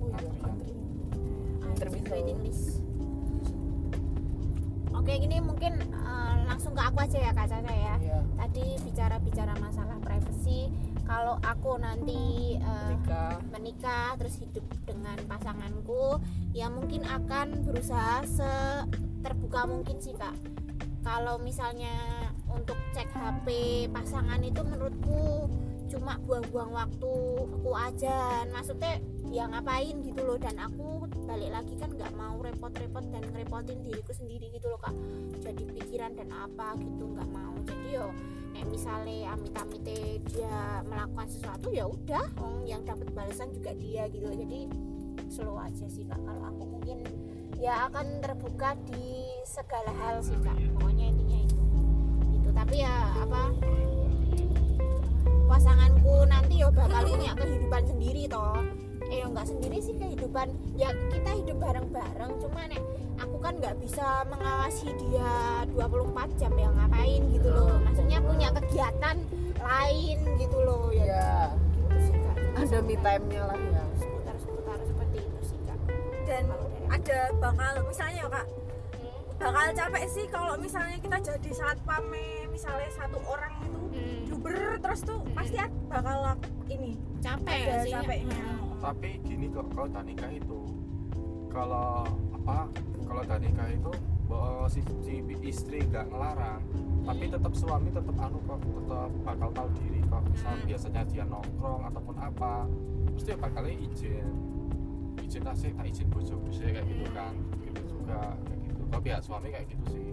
[0.00, 0.78] Oh iya, antrian
[1.64, 2.10] Intermezzo.
[2.12, 2.82] waiting list.
[4.92, 5.72] Oke gini mungkin
[6.58, 7.94] langsung ke aku aja ya Kak Caca ya.
[8.02, 8.18] Iya.
[8.34, 10.66] Tadi bicara-bicara masalah privacy,
[11.06, 13.38] kalau aku nanti eh, Nikah.
[13.54, 16.18] menikah terus hidup dengan pasanganku
[16.50, 18.50] ya mungkin akan berusaha se
[19.22, 20.34] terbuka mungkin sih kak
[21.06, 21.94] kalau misalnya
[22.50, 23.46] untuk cek HP
[23.94, 25.46] pasangan itu menurutku
[25.88, 27.14] cuma buang-buang waktu
[27.48, 30.38] aku aja maksudnya ya ngapain gitu loh.
[30.40, 34.94] Dan aku balik lagi kan nggak mau repot-repot dan ngerepotin diriku sendiri gitu loh kak.
[35.44, 37.54] Jadi pikiran dan apa gitu nggak mau.
[37.64, 38.08] Jadi yo
[38.56, 42.26] nek misalnya amit-amite dia melakukan sesuatu ya udah
[42.64, 44.66] yang dapat balasan juga dia gitu jadi
[45.28, 46.18] slow aja sih kak.
[46.18, 47.04] Kalau aku mungkin
[47.60, 50.56] ya akan terbuka di segala hal sih kak.
[50.78, 51.60] Pokoknya intinya itu.
[52.40, 53.52] Itu tapi ya apa
[55.48, 60.48] pasanganku nanti ya bakal punya kehidupan sendiri toh eh ya nggak sendiri sih kehidupan.
[60.74, 62.32] Ya kita hidup bareng-bareng.
[62.38, 62.82] Cuma nek
[63.16, 65.32] aku kan nggak bisa mengawasi dia
[65.70, 67.76] 24 jam ya ngapain gitu loh.
[67.80, 69.16] Maksudnya punya kegiatan
[69.58, 71.04] lain gitu loh ya.
[71.04, 71.30] Iya.
[71.78, 72.36] gitu sih kak.
[72.58, 73.84] Ada me time-nya lah ya.
[73.96, 75.78] seputar-seputar seperti itu sih kak.
[76.24, 76.44] Dan
[76.88, 78.46] ada bakal misalnya ya kak
[79.38, 85.00] bakal capek sih kalau misalnya kita jadi satpame misalnya satu orang itu Hmm, duber terus
[85.00, 86.34] tuh pasti ad- bakal
[86.66, 88.42] ini capek ada sih capeknya
[88.78, 90.60] tapi gini kok kalau udah nikah itu
[91.50, 92.06] kalau
[92.42, 92.70] apa
[93.04, 93.92] kalau udah nikah itu
[94.28, 96.62] bahwa si, si istri nggak ngelarang
[97.08, 100.22] tapi tetap suami tetap anu kok tetap bakal tahu diri kok.
[100.28, 100.66] Misal Hmm.
[100.68, 102.52] biasanya dia nongkrong ataupun apa
[103.16, 104.28] mesti bakalnya izin.
[105.24, 107.32] Izin lah sih tak izin bojoku sih kayak gitu kan
[107.64, 108.82] gitu juga kayak gitu.
[108.92, 110.06] Kalau pihak suami kayak gitu sih?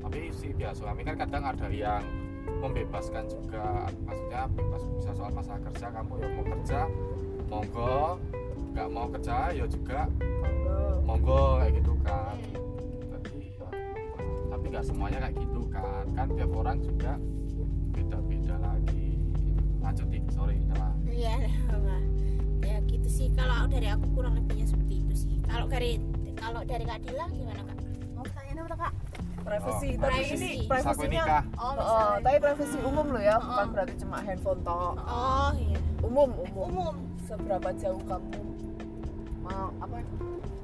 [0.00, 2.02] Tapi si pihak suami kan kadang ada yang
[2.64, 6.80] membebaskan juga maksudnya bebas bisa soal masalah kerja kamu yang mau kerja
[7.50, 8.16] monggo.
[8.70, 10.06] Nggak mau kerja ya juga.
[11.02, 11.58] Monggo.
[11.58, 12.36] Kayak gitu kan.
[13.10, 13.68] Jadi ya,
[14.48, 16.04] tapi nggak semuanya kayak gitu kan.
[16.14, 17.12] Kan tiap orang juga
[17.90, 19.18] beda-beda lagi.
[19.80, 21.34] Lanjut nih sorry nyala iya
[22.62, 23.28] ya gitu sih.
[23.34, 25.34] Kalau dari aku kurang lebihnya seperti itu sih.
[25.42, 25.98] Kalau dari
[26.38, 27.76] kalau dari Kak Dila gimana kak?
[28.14, 28.92] Mau tanya apa kak?
[29.40, 30.36] Privacy, Oh, tapi privacy.
[30.36, 31.22] ini privasinya
[31.58, 33.72] oh Oh, tapi privasi umum loh ya, bukan Oh.
[33.72, 34.92] berarti cuma handphone toh.
[34.94, 35.78] oh iya.
[36.00, 36.64] Umum, umum.
[36.70, 36.94] umum
[37.30, 38.42] Seberapa jauh kamu
[39.46, 40.02] mau apa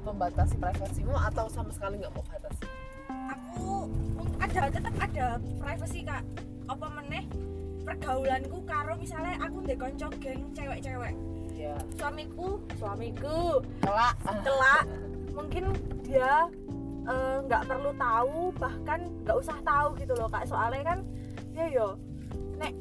[0.03, 2.67] membatasi privasimu atau sama sekali nggak mau batasi?
[3.31, 3.87] aku
[4.43, 5.27] ada tetap ada
[5.63, 6.23] privacy kak.
[6.67, 7.23] Apa meneh?
[7.87, 11.15] Pergaulanku karo misalnya aku ndek konco geng cewek-cewek.
[11.55, 12.59] Ya, suamiku.
[12.75, 13.63] Suamiku.
[13.79, 14.19] Kelak.
[14.45, 14.85] telak
[15.31, 15.71] mungkin
[16.03, 16.51] dia
[17.07, 20.43] eh, nggak perlu tahu bahkan nggak usah tahu gitu loh kak.
[20.43, 20.99] Soalnya kan
[21.55, 21.95] ya yo.
[22.59, 22.75] Nek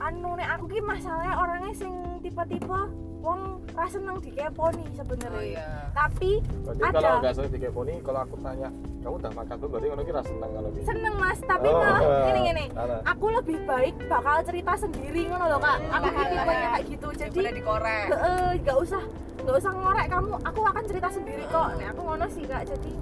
[0.00, 1.92] anu nek aku ki masalahnya orangnya sing
[2.24, 3.40] tipe-tipe wong
[3.72, 5.68] rasa seneng dikeponi sebenarnya Oh iya.
[5.90, 6.30] tapi
[6.62, 6.96] Berarti Ada.
[6.96, 10.50] kalau nggak sering dikeponi, kalau aku tanya, kamu udah makan tuh berarti kalau kira seneng
[10.50, 10.84] kalau gitu.
[10.84, 12.18] seneng mas tapi Oh, malah iya.
[12.24, 13.00] gini gini Salah.
[13.04, 17.30] aku lebih baik bakal cerita sendiri ngono loh kak aku ki tipenya kayak gitu jadi
[17.32, 18.06] Daripada dikorek.
[18.08, 19.02] eh, nggak usah
[19.38, 22.92] nggak usah ngorek kamu aku akan cerita sendiri kok nih aku ngono sih kak jadi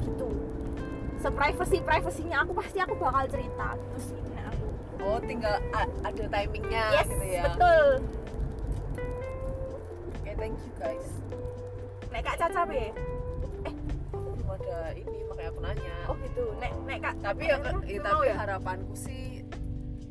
[0.00, 0.28] gitu
[1.18, 4.66] seprivacy privasinya aku pasti aku bakal cerita gitu sih nek aku
[5.00, 7.42] Oh, tinggal ada timingnya yes gitu ya.
[7.44, 7.86] betul
[10.42, 11.06] thank you guys.
[12.10, 12.90] nek kak Caca be
[14.10, 18.26] Belum ada ini, makanya aku nanya oh gitu nek nek kak tapi ya, ya tapi
[18.26, 18.34] ya?
[18.36, 19.46] harapanku sih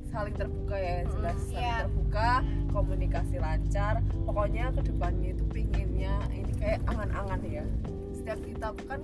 [0.07, 1.75] saling terbuka ya jelas saling Iya.
[1.83, 2.29] terbuka
[2.69, 7.65] komunikasi lancar pokoknya ke depannya itu pinginnya ini kayak angan-angan ya
[8.11, 9.01] setiap kita kan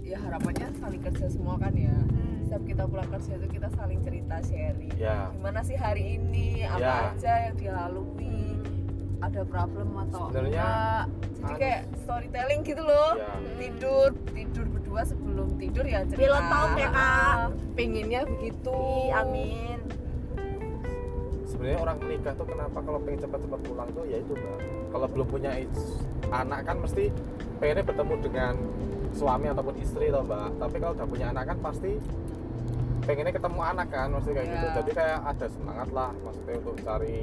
[0.00, 2.40] ya harapannya saling kerja semua kan ya Hmm.
[2.42, 6.80] setiap kita pulang kerja itu kita saling cerita sharing ya gimana sih hari ini apa
[6.80, 6.94] Ya.
[7.08, 8.49] aja yang dilalui
[9.20, 11.02] ada problem atau Sebenarnya, enggak?
[11.40, 13.10] Jadi kayak storytelling gitu loh.
[13.16, 16.20] Ya tidur tidur berdua sebelum tidur ya cerita.
[16.24, 16.96] Pilot talk ya, Kak.
[16.96, 17.44] Ah,
[17.76, 18.72] pengennya begitu.
[18.72, 19.78] Ih, amin.
[21.44, 24.04] Sebenarnya orang menikah tuh kenapa kalau pengen cepat-cepat pulang tuh?
[24.08, 24.58] Ya itu mbak.
[24.90, 25.50] Kalau belum punya
[26.32, 27.04] anak kan mesti
[27.60, 28.54] pengennya bertemu dengan
[29.12, 30.56] suami ataupun istri loh mbak.
[30.56, 32.00] Tapi kalau udah punya anak kan pasti
[33.04, 34.66] pengennya ketemu anak kan maksudnya kayak gitu.
[34.66, 34.72] Ya.
[34.80, 37.18] jadi kayak ada semangat lah maksudnya untuk cari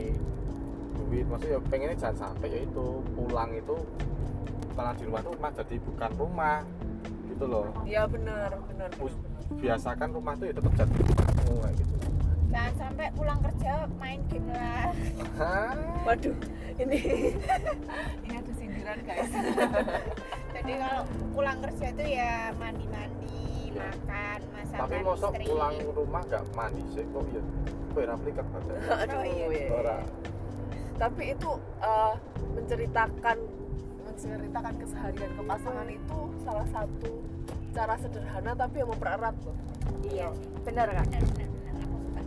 [1.08, 2.86] duit maksudnya ya pengennya jangan sampai ya itu
[3.16, 3.76] pulang itu
[4.76, 6.60] malah di rumah tuh rumah jadi bukan rumah
[7.28, 7.66] gitu loh.
[7.84, 8.90] Ya benar benar
[9.58, 11.96] biasakan rumah tuh ya tetap jadi rumahmu kayak gitu.
[12.48, 14.92] Jangan sampai pulang kerja main game lah.
[16.04, 16.36] Waduh
[16.78, 16.98] ini
[18.24, 19.32] ini ada sindiran guys.
[20.58, 21.02] Jadi kalau
[21.32, 25.46] pulang kerja itu ya mandi-mandi makan masakan tapi mosok istri.
[25.46, 27.42] pulang rumah gak mandi sih kok ya
[27.94, 29.46] kok ya replika badan aduh Oh, iya.
[29.54, 29.98] iya.
[30.98, 31.50] Tapi itu
[31.82, 32.14] eh,
[32.58, 33.38] menceritakan
[34.18, 37.12] menceritakan keseharian ke pasangan itu salah satu
[37.70, 39.54] cara sederhana tapi yang mempererat loh.
[40.10, 40.34] Iya
[40.66, 41.06] benar kak.
[41.06, 41.78] Benar benar benar.
[41.86, 42.22] Aku suka.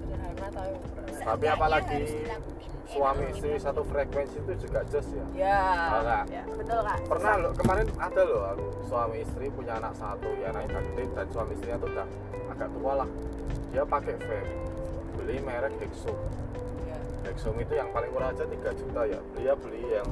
[0.00, 1.20] Sederhana tapi mempererat.
[1.20, 2.00] Tapi apalagi
[2.90, 5.26] suami istri satu frekuensi itu juga jos ya.
[5.36, 5.60] Ya
[6.00, 6.20] Ora.
[6.32, 6.98] ya betul kak.
[7.04, 11.26] Pernah loh kemarin ada loh aku suami istri punya anak satu ya anaknya gede dan
[11.28, 12.06] suami istrinya tuh udah
[12.56, 13.08] agak tua lah.
[13.68, 14.40] Dia pakai vape
[15.20, 16.16] beli merek Hexum
[17.40, 19.16] Hexum itu yang paling murah aja 3 juta ya.
[19.32, 20.04] Dia beli yang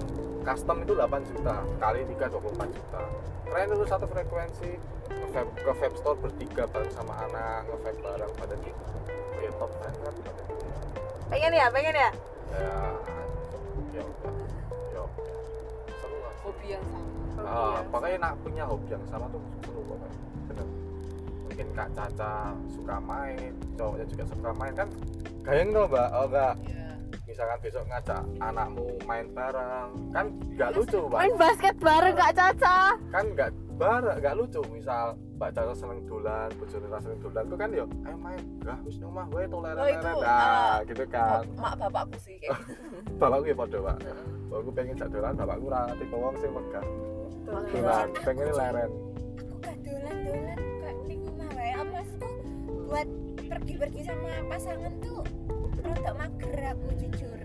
[0.48, 3.02] custom itu 8 juta kali 3 24 juta.
[3.44, 4.80] Keren itu satu frekuensi.
[5.12, 8.72] Nge-vape ke vape store bertiga bareng sama anak nge-vape bareng pada di
[9.44, 10.14] ya top banget
[11.28, 12.10] pengen ya pengen ya?
[12.48, 12.76] Ya
[13.92, 14.32] ya udah
[14.88, 15.04] ya.
[16.00, 16.32] Seru lah.
[16.48, 17.08] Hobi yang sama.
[17.44, 20.12] Ah, pokoknya nak punya hobi yang sama tuh seru banget
[20.48, 20.68] bener.
[21.44, 24.88] Mungkin kak Caca suka main cowoknya juga suka main kan?
[25.44, 26.08] Gayeng tuh mbak.
[26.16, 26.77] Oh enggak ya.
[27.28, 29.88] Misalkan besok ngajak anakmu main bareng.
[30.16, 30.26] Kan
[30.56, 32.78] nggak lucu mbak main basket bareng kak Caca.
[33.12, 34.60] Kan nggak bareng nggak lucu.
[34.72, 38.42] Misal mbak Caca seneng dolan bojone ra seneng dolan tuh kan yo ayo main.
[38.64, 41.44] Gak wis nang omah wae to leren Oh, itu, nah ah, gitu kan.
[41.60, 42.58] mak bapakku sih kayak
[43.20, 43.96] bapakku ya padha pak.
[44.48, 46.84] Bapakku pengen jak dolan bapakku ra tipe wong sing megah.
[47.48, 48.06] Dolan.
[48.24, 48.90] Pengen leren.
[49.36, 51.70] Aku gak dolan-dolan kayak ning omah wae.
[51.76, 52.28] Apa maksudku
[52.88, 53.08] buat
[53.48, 55.20] pergi-pergi sama pasangan tuh
[55.89, 57.39] rada mager aku jujur.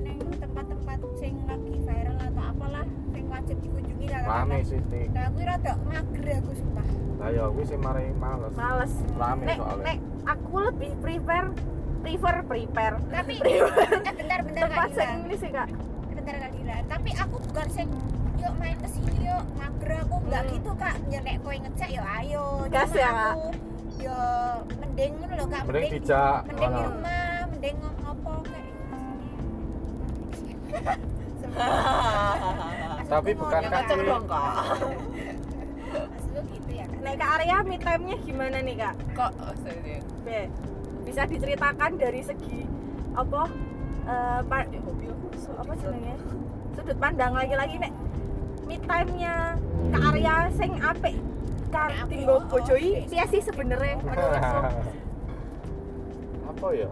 [0.00, 5.08] Neng tempat-tempat sing lagi viral atau apalah sing wajib dikunjungi lah rame sih tik.
[5.12, 6.86] Nah aku rada mager aku sumpah.
[7.20, 8.52] Lah ya aku sih mari males.
[8.54, 8.92] Males.
[9.14, 9.84] Rame nek soalnya.
[9.84, 11.44] nek aku lebih prefer
[12.00, 13.60] prefer prepare tapi eh,
[14.16, 15.68] bentar bentar tempat sing ini sih kak.
[16.10, 17.88] Bentar Kak Dila tapi aku bukan sing
[18.36, 20.16] yuk main ke sini yuk mager aku.
[20.24, 20.52] Nggak Hmm.
[20.56, 20.96] gitu kak.
[21.08, 23.34] Ya nek kowe ngecek ya ayo Gas ya, Kak?
[23.36, 23.44] aku
[24.00, 24.20] ya
[24.80, 25.62] mending ngono lho kak.
[25.68, 28.68] Mending dijak mending di rumah mending ngopo kayak
[33.10, 34.06] Tapi bukan kaki.
[34.06, 34.54] dong kak
[35.90, 36.98] Maksudku gitu ya kak.
[37.02, 38.94] Nek kak Arya me time-nya gimana nih kak?
[39.18, 39.98] Kok oh, sorry.
[40.22, 40.46] Be,
[41.04, 42.62] bisa diceritakan dari segi
[43.18, 43.50] apa
[44.06, 44.40] eh,
[44.70, 44.94] Ya, aku
[45.58, 46.14] apa jenenge?
[46.78, 47.92] Sudut pandang lagi-lagi nek
[48.64, 49.58] me time-nya
[49.90, 51.18] Kak Arya sing apik
[51.70, 52.18] kan oke.
[53.08, 53.96] piye sih sebenarnya
[56.50, 56.90] apa ya?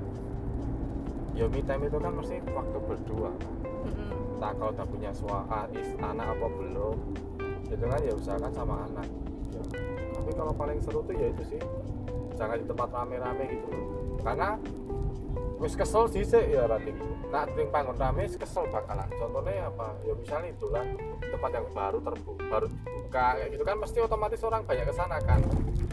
[1.36, 3.30] Ya me time itu kan mesti waktu berdua.
[4.38, 6.96] Entah kau udah punya suami anak apa belum
[7.68, 9.06] itu kan ya usahakan sama anak.
[9.52, 9.62] Ya.
[10.16, 11.60] tapi kalau paling seru tuh ya itu sih.
[12.40, 13.68] Jangan di tempat rame-rame gitu
[14.22, 14.58] karena
[15.58, 16.94] wis kesel sih sih ya berarti.
[17.28, 19.10] Nah ting panggon rame kesel bakalan.
[19.18, 19.98] Contohnya apa?
[20.06, 20.86] Ya misalnya itu lah
[21.18, 25.18] tempat yang baru terbuka baru dibuka kayak gitu kan mesti otomatis orang banyak ke sana
[25.26, 25.40] kan.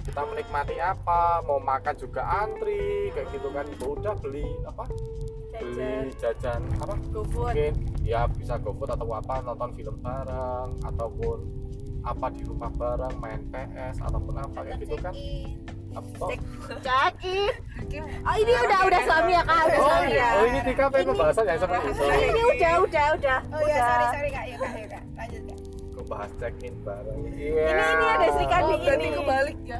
[0.05, 3.65] Kita menikmati apa mau makan juga antri kayak gitu kan.
[3.81, 4.85] Udah beli apa?
[5.55, 6.95] Beli jajan apa?
[7.09, 7.55] GoFood.
[7.55, 7.73] Mungkin
[8.05, 11.64] ya bisa GoFood atau apa nonton film bareng ataupun
[12.05, 15.13] apa di rumah bareng main PS ataupun apa kayak gitu kan?
[15.97, 16.25] Apa
[16.85, 17.53] check in.
[18.21, 19.61] Oh ini udah udah suami ya kak?
[19.65, 20.29] Udah oh, suami ya?
[20.37, 21.43] Oh ini tika pengen pembahasan?
[21.49, 22.03] Yang seperti itu.
[22.05, 23.39] Ini udah udah udah.
[23.49, 23.87] Oh iya udah.
[23.89, 24.43] sorry sorry kak.
[24.45, 25.03] Ya kak ya kak.
[25.17, 25.59] Lanjut kak.
[26.05, 27.17] Bahas check in bareng?
[27.33, 29.17] Ini ini ada Sri oh, Kandi berarti ini.
[29.17, 29.79] kebalik ya?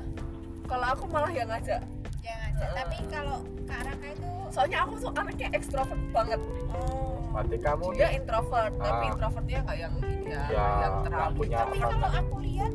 [0.66, 1.82] Kalau aku malah yang ngajak.
[2.26, 2.70] Jangan ngajak.
[2.74, 3.38] Tapi kalau
[3.70, 6.42] kak Raka itu soalnya aku tuh anaknya ekstrovert banget.
[6.74, 9.12] Oh berarti kamu dia nih introvert tapi Ah.
[9.12, 12.72] introvertnya nggak yang ini ya, Ya, yang terlalu punya tapi kalau aku lihat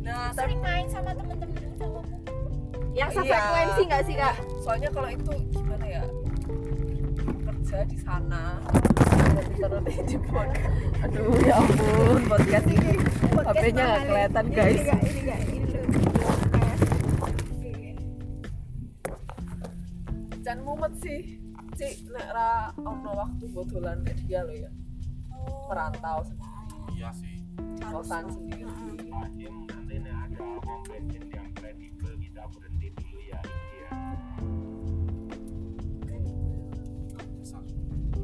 [0.00, 2.00] nah tapi sering main sama temen-temen sama
[2.94, 3.16] yang Iya.
[3.18, 4.34] sefrekuensi nggak sih kak?
[4.62, 6.02] Soalnya kalau itu gimana ya?
[7.42, 8.62] Kerja di sana.
[9.34, 12.20] Terus di podcast aduh ya ampun.
[12.24, 12.90] Podcast ini
[13.34, 14.70] HP-nya nggak kelihatan guys.
[14.70, 15.82] ini enggak ini enggak ini loh
[20.38, 21.20] jangan mumet sih
[21.84, 24.72] Cik, nek ra ono waktu buat dolan kayak dia loh ya.
[25.68, 27.36] Merantau sendiri iya sih.
[27.84, 28.64] Kosan sendiri
[29.12, 33.40] Hakim nanti nih ada pom bensin yang kredibel kita berhenti dulu ya
[33.84, 33.92] ya
[37.36, 37.60] Besar.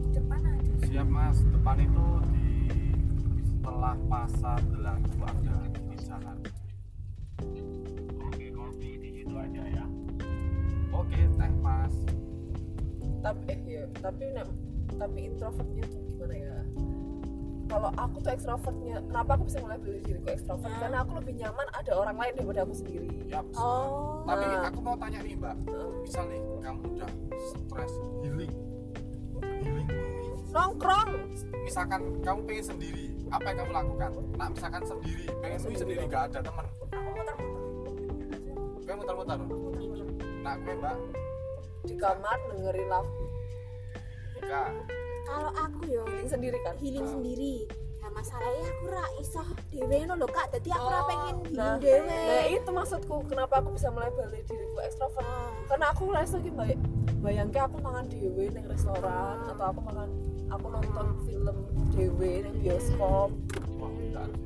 [0.09, 0.73] depan ada.
[0.81, 1.39] Siap mas.
[1.45, 2.49] Depan itu di
[3.45, 6.39] setelah pasar Delagu ada di jalan
[8.25, 9.85] oke kopi di situ aja ya.
[10.97, 11.93] Oke teh mas
[13.21, 14.47] tapi eh ya tapi nek
[14.97, 16.57] tapi introvertnya tuh gimana ya?
[17.71, 20.75] Kalau aku tuh extrovertnya kenapa aku bisa mulai beli diriku extrovert?
[20.83, 23.09] Karena aku lebih nyaman ada orang lain daripada aku sendiri.
[23.31, 24.27] Ya oh.
[24.27, 24.67] Tapi Nah.
[24.67, 25.55] aku mau tanya nih mbak.
[25.71, 25.89] Heeh.
[26.03, 27.93] misal nih kamu udah stres
[28.27, 28.53] healing
[29.63, 29.89] healing
[30.51, 31.11] nongkrong.
[31.63, 34.11] Misalkan kamu pengen sendiri apa yang kamu lakukan?
[34.35, 36.67] Nah misalkan sendiri pengen sendiri, sendiri gak ada teman.
[38.83, 39.39] Kamu muter-muter.
[40.43, 40.97] Nah gue mbak
[41.83, 43.25] di kamar dengerin lagu
[44.37, 44.63] Ika
[45.23, 46.75] kalau aku yo healing sendiri kan?
[46.77, 47.55] healing sendiri.
[48.01, 50.51] Nah masalahnya aku ra iso dewe no lho kak.
[50.51, 54.11] Jadi aku ra Oh, pengen nah, healing dewe nah itu maksudku kenapa aku bisa mulai
[54.11, 55.53] balik diriku extrovert Ah.
[55.69, 56.79] karena aku rasa lagi baik
[57.21, 60.09] bayangke aku makan dewe neng restoran atau aku makan
[60.49, 61.57] aku nonton film
[61.93, 63.31] dewe neng bioskop.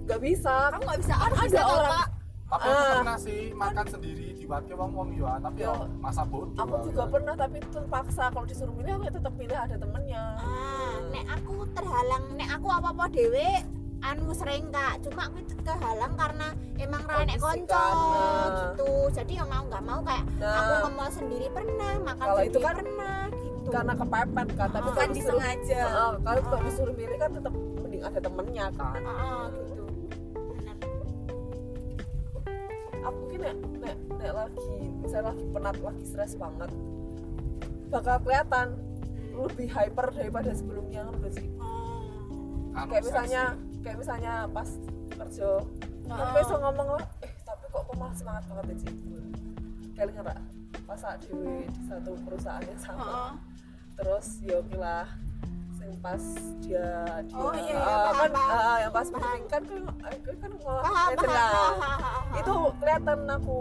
[0.05, 0.55] Nggak bisa.
[0.69, 1.15] Kamu nggak bisa.
[1.17, 2.09] Aku ada bisa orang Kak.
[2.45, 2.93] Tapi aku Ah.
[2.95, 5.87] pernah sih makan sendiri di warga wong wong ya tapi ya Ya.
[5.99, 8.25] masa bodoh aku juga pernah tapi itu terpaksa.
[8.29, 10.25] Kalau disuruh milih aku tetap pilih ada temennya.
[10.37, 13.49] Ah nek aku terhalang nek aku apa apa dewe
[14.03, 15.01] anu sering kak.
[15.01, 18.47] Cuma aku itu kehalang karena emang ra nek konco nah.
[18.61, 18.91] gitu.
[19.11, 20.55] Jadi ya mau nggak mau kayak Nah.
[20.55, 23.69] aku ke mall sendiri pernah makan Kalau sendiri itu kan pernah gitu.
[23.73, 24.69] karena kepepet kan.
[24.71, 24.95] Tapi Ah.
[24.95, 25.81] kan disengaja.
[25.83, 29.01] Ah, kalau kalau disuruh milih kan tetap mending ada temennya kan.
[29.01, 29.73] Ah, ah, gitu
[33.45, 34.69] nek nek nek lagi
[35.05, 36.71] misalnya lagi penat lagi stres banget
[37.93, 38.69] bakal kelihatan
[39.35, 41.49] lebih hyper daripada sebelumnya kan sih?
[42.75, 43.79] Anu, kayak misalnya sensi.
[43.83, 44.69] kayak misalnya pas
[45.15, 45.49] kerja
[46.05, 46.33] kan Oh.
[46.37, 48.93] besok ngomong lah eh tapi kok aku malah semangat banget ya sih
[49.97, 50.39] kayak nggak
[50.85, 51.33] pas saat di,
[51.65, 53.05] di satu perusahaan yang sama.
[53.09, 53.33] Oh,
[53.97, 55.07] terus ya oke lah
[55.85, 56.25] sing pas
[56.59, 56.89] dia
[57.23, 58.57] dia Oh, iya, iya, paham, kan paham.
[58.57, 59.21] ah, yang pas Paham.
[59.21, 63.57] briefing kan kan aku kan malah paham kayak paham paham, paham, itu kelihatan aku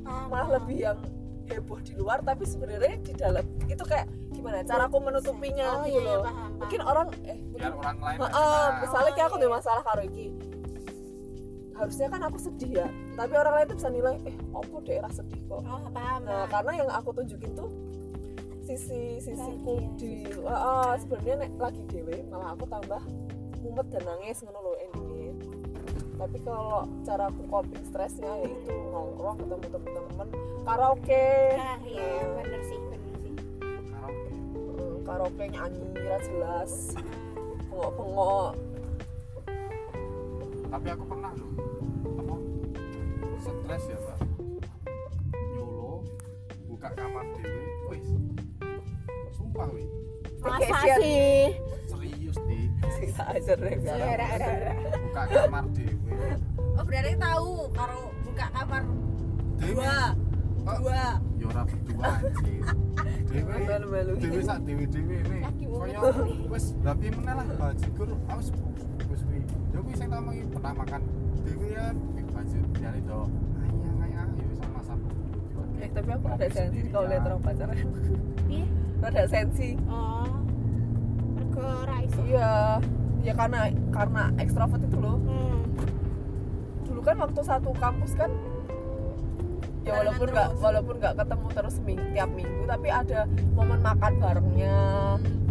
[0.00, 0.54] paham, malah paham.
[0.56, 0.98] lebih yang
[1.44, 5.90] heboh di luar tapi sebenarnya di dalam itu kayak gimana cara aku menutupinya oh gitu
[5.90, 6.50] iya iya loh paham paham.
[6.56, 8.68] mungkin orang eh biar orang lain kenal.
[8.80, 9.52] misalnya kayak aku Oh, ada iya.
[9.52, 10.26] masalah karo iki
[11.72, 15.40] harusnya kan aku sedih ya tapi orang lain tuh bisa nilai eh apa daerah sedih
[15.42, 16.48] kok oh paham nah paham.
[16.48, 17.68] karena yang aku tunjukin tuh
[18.70, 23.02] sisi sisiku Bahagia, di sisi- ah, sebenarnya nek lagi dewe malah aku tambah
[23.66, 25.34] mumet dan nangis ngono loh endingnya
[26.20, 30.28] tapi kalau cara aku coping stresnya yaitu nongkrong ketemu temen-temen
[30.68, 31.56] karaoke.
[31.56, 33.32] Nah iya bener sih bener sih.
[33.88, 34.28] Karaoke.
[34.36, 36.92] Hmm, karaoke nyanyi ra jelas.
[37.72, 38.52] Bengok-bengok.
[40.68, 41.50] Tapi aku pernah loh
[42.20, 42.36] apa
[43.40, 44.19] stres ya mbak
[50.62, 51.54] sih?
[52.10, 52.64] Serius deh
[53.80, 54.72] Iya, iya, iya.
[55.00, 56.28] buka kamar dewe
[56.70, 58.82] oh berarti tahu kalau buka kamar
[59.58, 59.96] dua
[60.60, 61.16] Oh, dua.
[61.40, 62.62] Ya ora berdua anjir
[63.32, 65.96] dewe dewe sak dewe dewe nih Lagi mumet.
[65.96, 66.00] kaya
[66.46, 68.40] wis tapi meneh lah bajigur aku
[69.08, 69.40] wis wi
[69.72, 71.00] ya kuwi sing tak omongi pernah makan
[71.42, 73.20] dewe ya kuwi bajir dia itu
[73.56, 75.08] ayang ayang ya wis sama sama
[75.80, 77.76] eh tapi aku ada sensi kalau lihat orang pacaran.
[78.44, 78.64] Piye?
[79.00, 79.68] ada sensi.
[79.88, 80.28] Oh
[81.60, 82.80] mergo ra iso iya.
[83.20, 85.20] Ya karena karena ekstrovert itu loh.
[85.20, 85.60] Hmm.
[86.88, 88.34] dulu kan waktu satu kampus kan
[89.86, 93.20] ya walaupun nggak walaupun nggak ketemu terus ming, tiap minggu tapi ada
[93.54, 94.76] momen makan barengnya.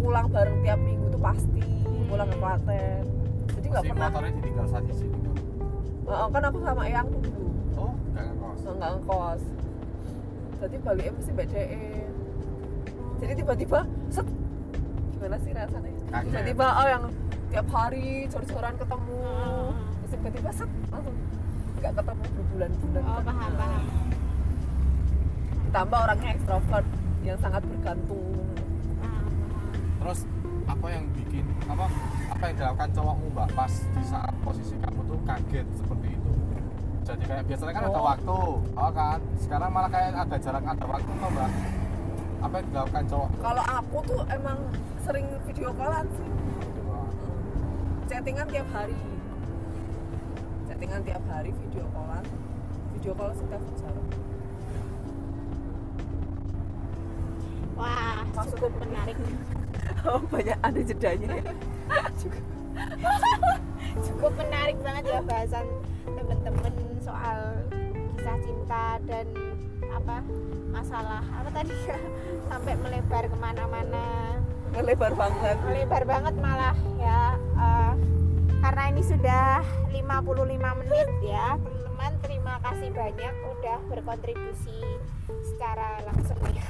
[0.02, 1.64] Pulang bareng tiap minggu tuh pasti.
[2.10, 3.04] Pulang ke Klaten.
[3.56, 4.08] Jadi nggak pernah.
[4.10, 5.18] motornya ditinggal saat di sini
[6.10, 7.50] kan kan aku sama Eyang tuh dulu.
[7.78, 8.60] Oh enggak ngekos.
[8.66, 9.44] Nggak nggak ngekos.
[10.60, 12.10] Jadi baliknya mesti BDE
[13.20, 14.28] jadi tiba-tiba set.
[15.12, 15.99] Gimana sih rasanya.
[16.10, 17.04] Tiba-tiba oh yang
[17.50, 19.22] tiap hari cor-coran ketemu.
[19.74, 21.16] Terus tiba-tiba set langsung
[21.80, 23.04] nggak ketemu berbulan-bulan.
[23.06, 23.84] Oh paham paham.
[25.70, 26.86] Ditambah orangnya ekstrovert
[27.22, 28.26] yang sangat bergantung.
[29.00, 29.26] Paham.
[30.00, 30.20] terus
[30.70, 31.86] apa yang bikin apa
[32.30, 36.32] apa yang dilakukan cowokmu mbak pas di saat posisi kamu tuh kaget seperti itu?
[37.10, 38.06] Jadi kayak biasanya kan ada Oh.
[38.06, 38.38] waktu
[38.78, 39.20] oh kan?
[39.42, 41.50] Sekarang malah kayak ada jarak ada waktu mbak
[42.40, 44.60] apa yang dilakukan cowok kalau aku tuh emang
[45.10, 46.30] sering video callan sih.
[48.10, 48.98] Chattingan tiap hari.
[50.70, 52.26] Chattingan tiap hari video callan.
[52.94, 53.96] Video call setiap jam.
[57.74, 58.22] Wah,
[58.54, 59.18] cukup menarik.
[60.10, 61.54] oh banyak ada jedanya ya.
[64.06, 65.66] Cukup menarik banget ya bahasan
[66.06, 67.66] temen-temen soal
[68.16, 69.26] kisah cinta dan
[70.00, 70.24] apa
[70.72, 71.76] masalah apa tadi?
[71.84, 71.98] Ya
[72.50, 74.40] sampai melebar ke mana-mana.
[74.80, 75.58] Lebar banget.
[75.68, 77.94] Melebar banget malah ya eh,
[78.64, 79.60] karena ini sudah
[79.92, 81.60] 55 menit ya.
[81.60, 84.80] Teman-teman terima kasih banyak udah berkontribusi
[85.44, 86.40] secara langsung.
[86.48, 86.64] Ya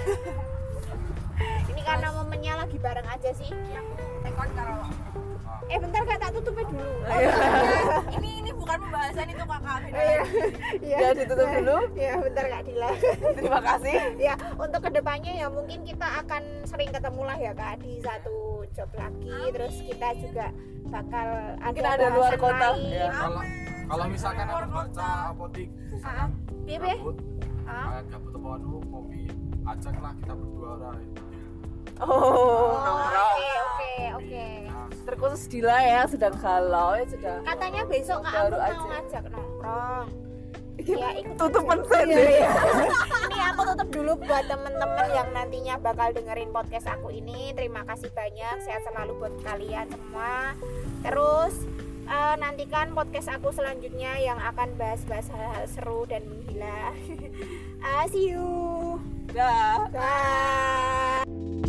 [1.72, 3.52] ini karena momennya lagi bareng aja sih.
[4.26, 4.90] Tekon karo
[5.66, 6.92] eh bentar kak tak tutupnya dulu
[8.16, 10.22] ini ini bukan pembahasan itu kakak beda Iya.
[10.80, 10.98] Iya.
[10.98, 11.78] Ya, ditutup dulu.
[11.96, 12.90] ya bentar kak Dila
[13.34, 17.74] terima kasih ya untuk ke depannya ya mungkin kita akan sering ketemu lah ya kak
[17.80, 18.36] di satu
[18.72, 20.48] job lagi terus kita juga
[20.88, 21.28] bakal
[21.60, 22.90] Mungkin ada ada luar kota, lain.
[22.92, 23.10] ya.
[23.12, 23.42] kalau
[23.86, 25.70] kalau misalkan aku baca apotik
[26.02, 26.28] Ah,
[26.64, 26.96] piye, piye?
[26.96, 27.18] gabut
[27.64, 28.02] Ah.
[28.04, 28.34] gabut
[28.84, 29.22] kopi
[29.62, 30.96] ajaklah kita berdua lah
[31.98, 32.10] oh.
[32.10, 33.38] Oh, nongkrong.
[33.38, 34.46] Oke oke oke.
[35.10, 38.86] Terkhusus Dila ya sedang galau ya sudah katanya besok kak mau aja.
[38.86, 40.08] ngajak nongkrong.
[40.80, 41.70] Ya ikut tutup aja.
[41.76, 42.50] pensen Iya, deh iya.
[43.28, 47.52] ini aku tutup dulu buat temen-temen yang nantinya bakal dengerin podcast aku ini.
[47.52, 50.56] Terima kasih banyak sehat selalu buat kalian semua.
[51.04, 51.54] Terus
[52.08, 56.96] eh, nantikan podcast aku selanjutnya yang akan bahas-bahas hal-hal seru dan menggila.
[57.84, 58.98] Ah, see you.
[59.36, 59.86] Dah.
[59.94, 61.69] Bye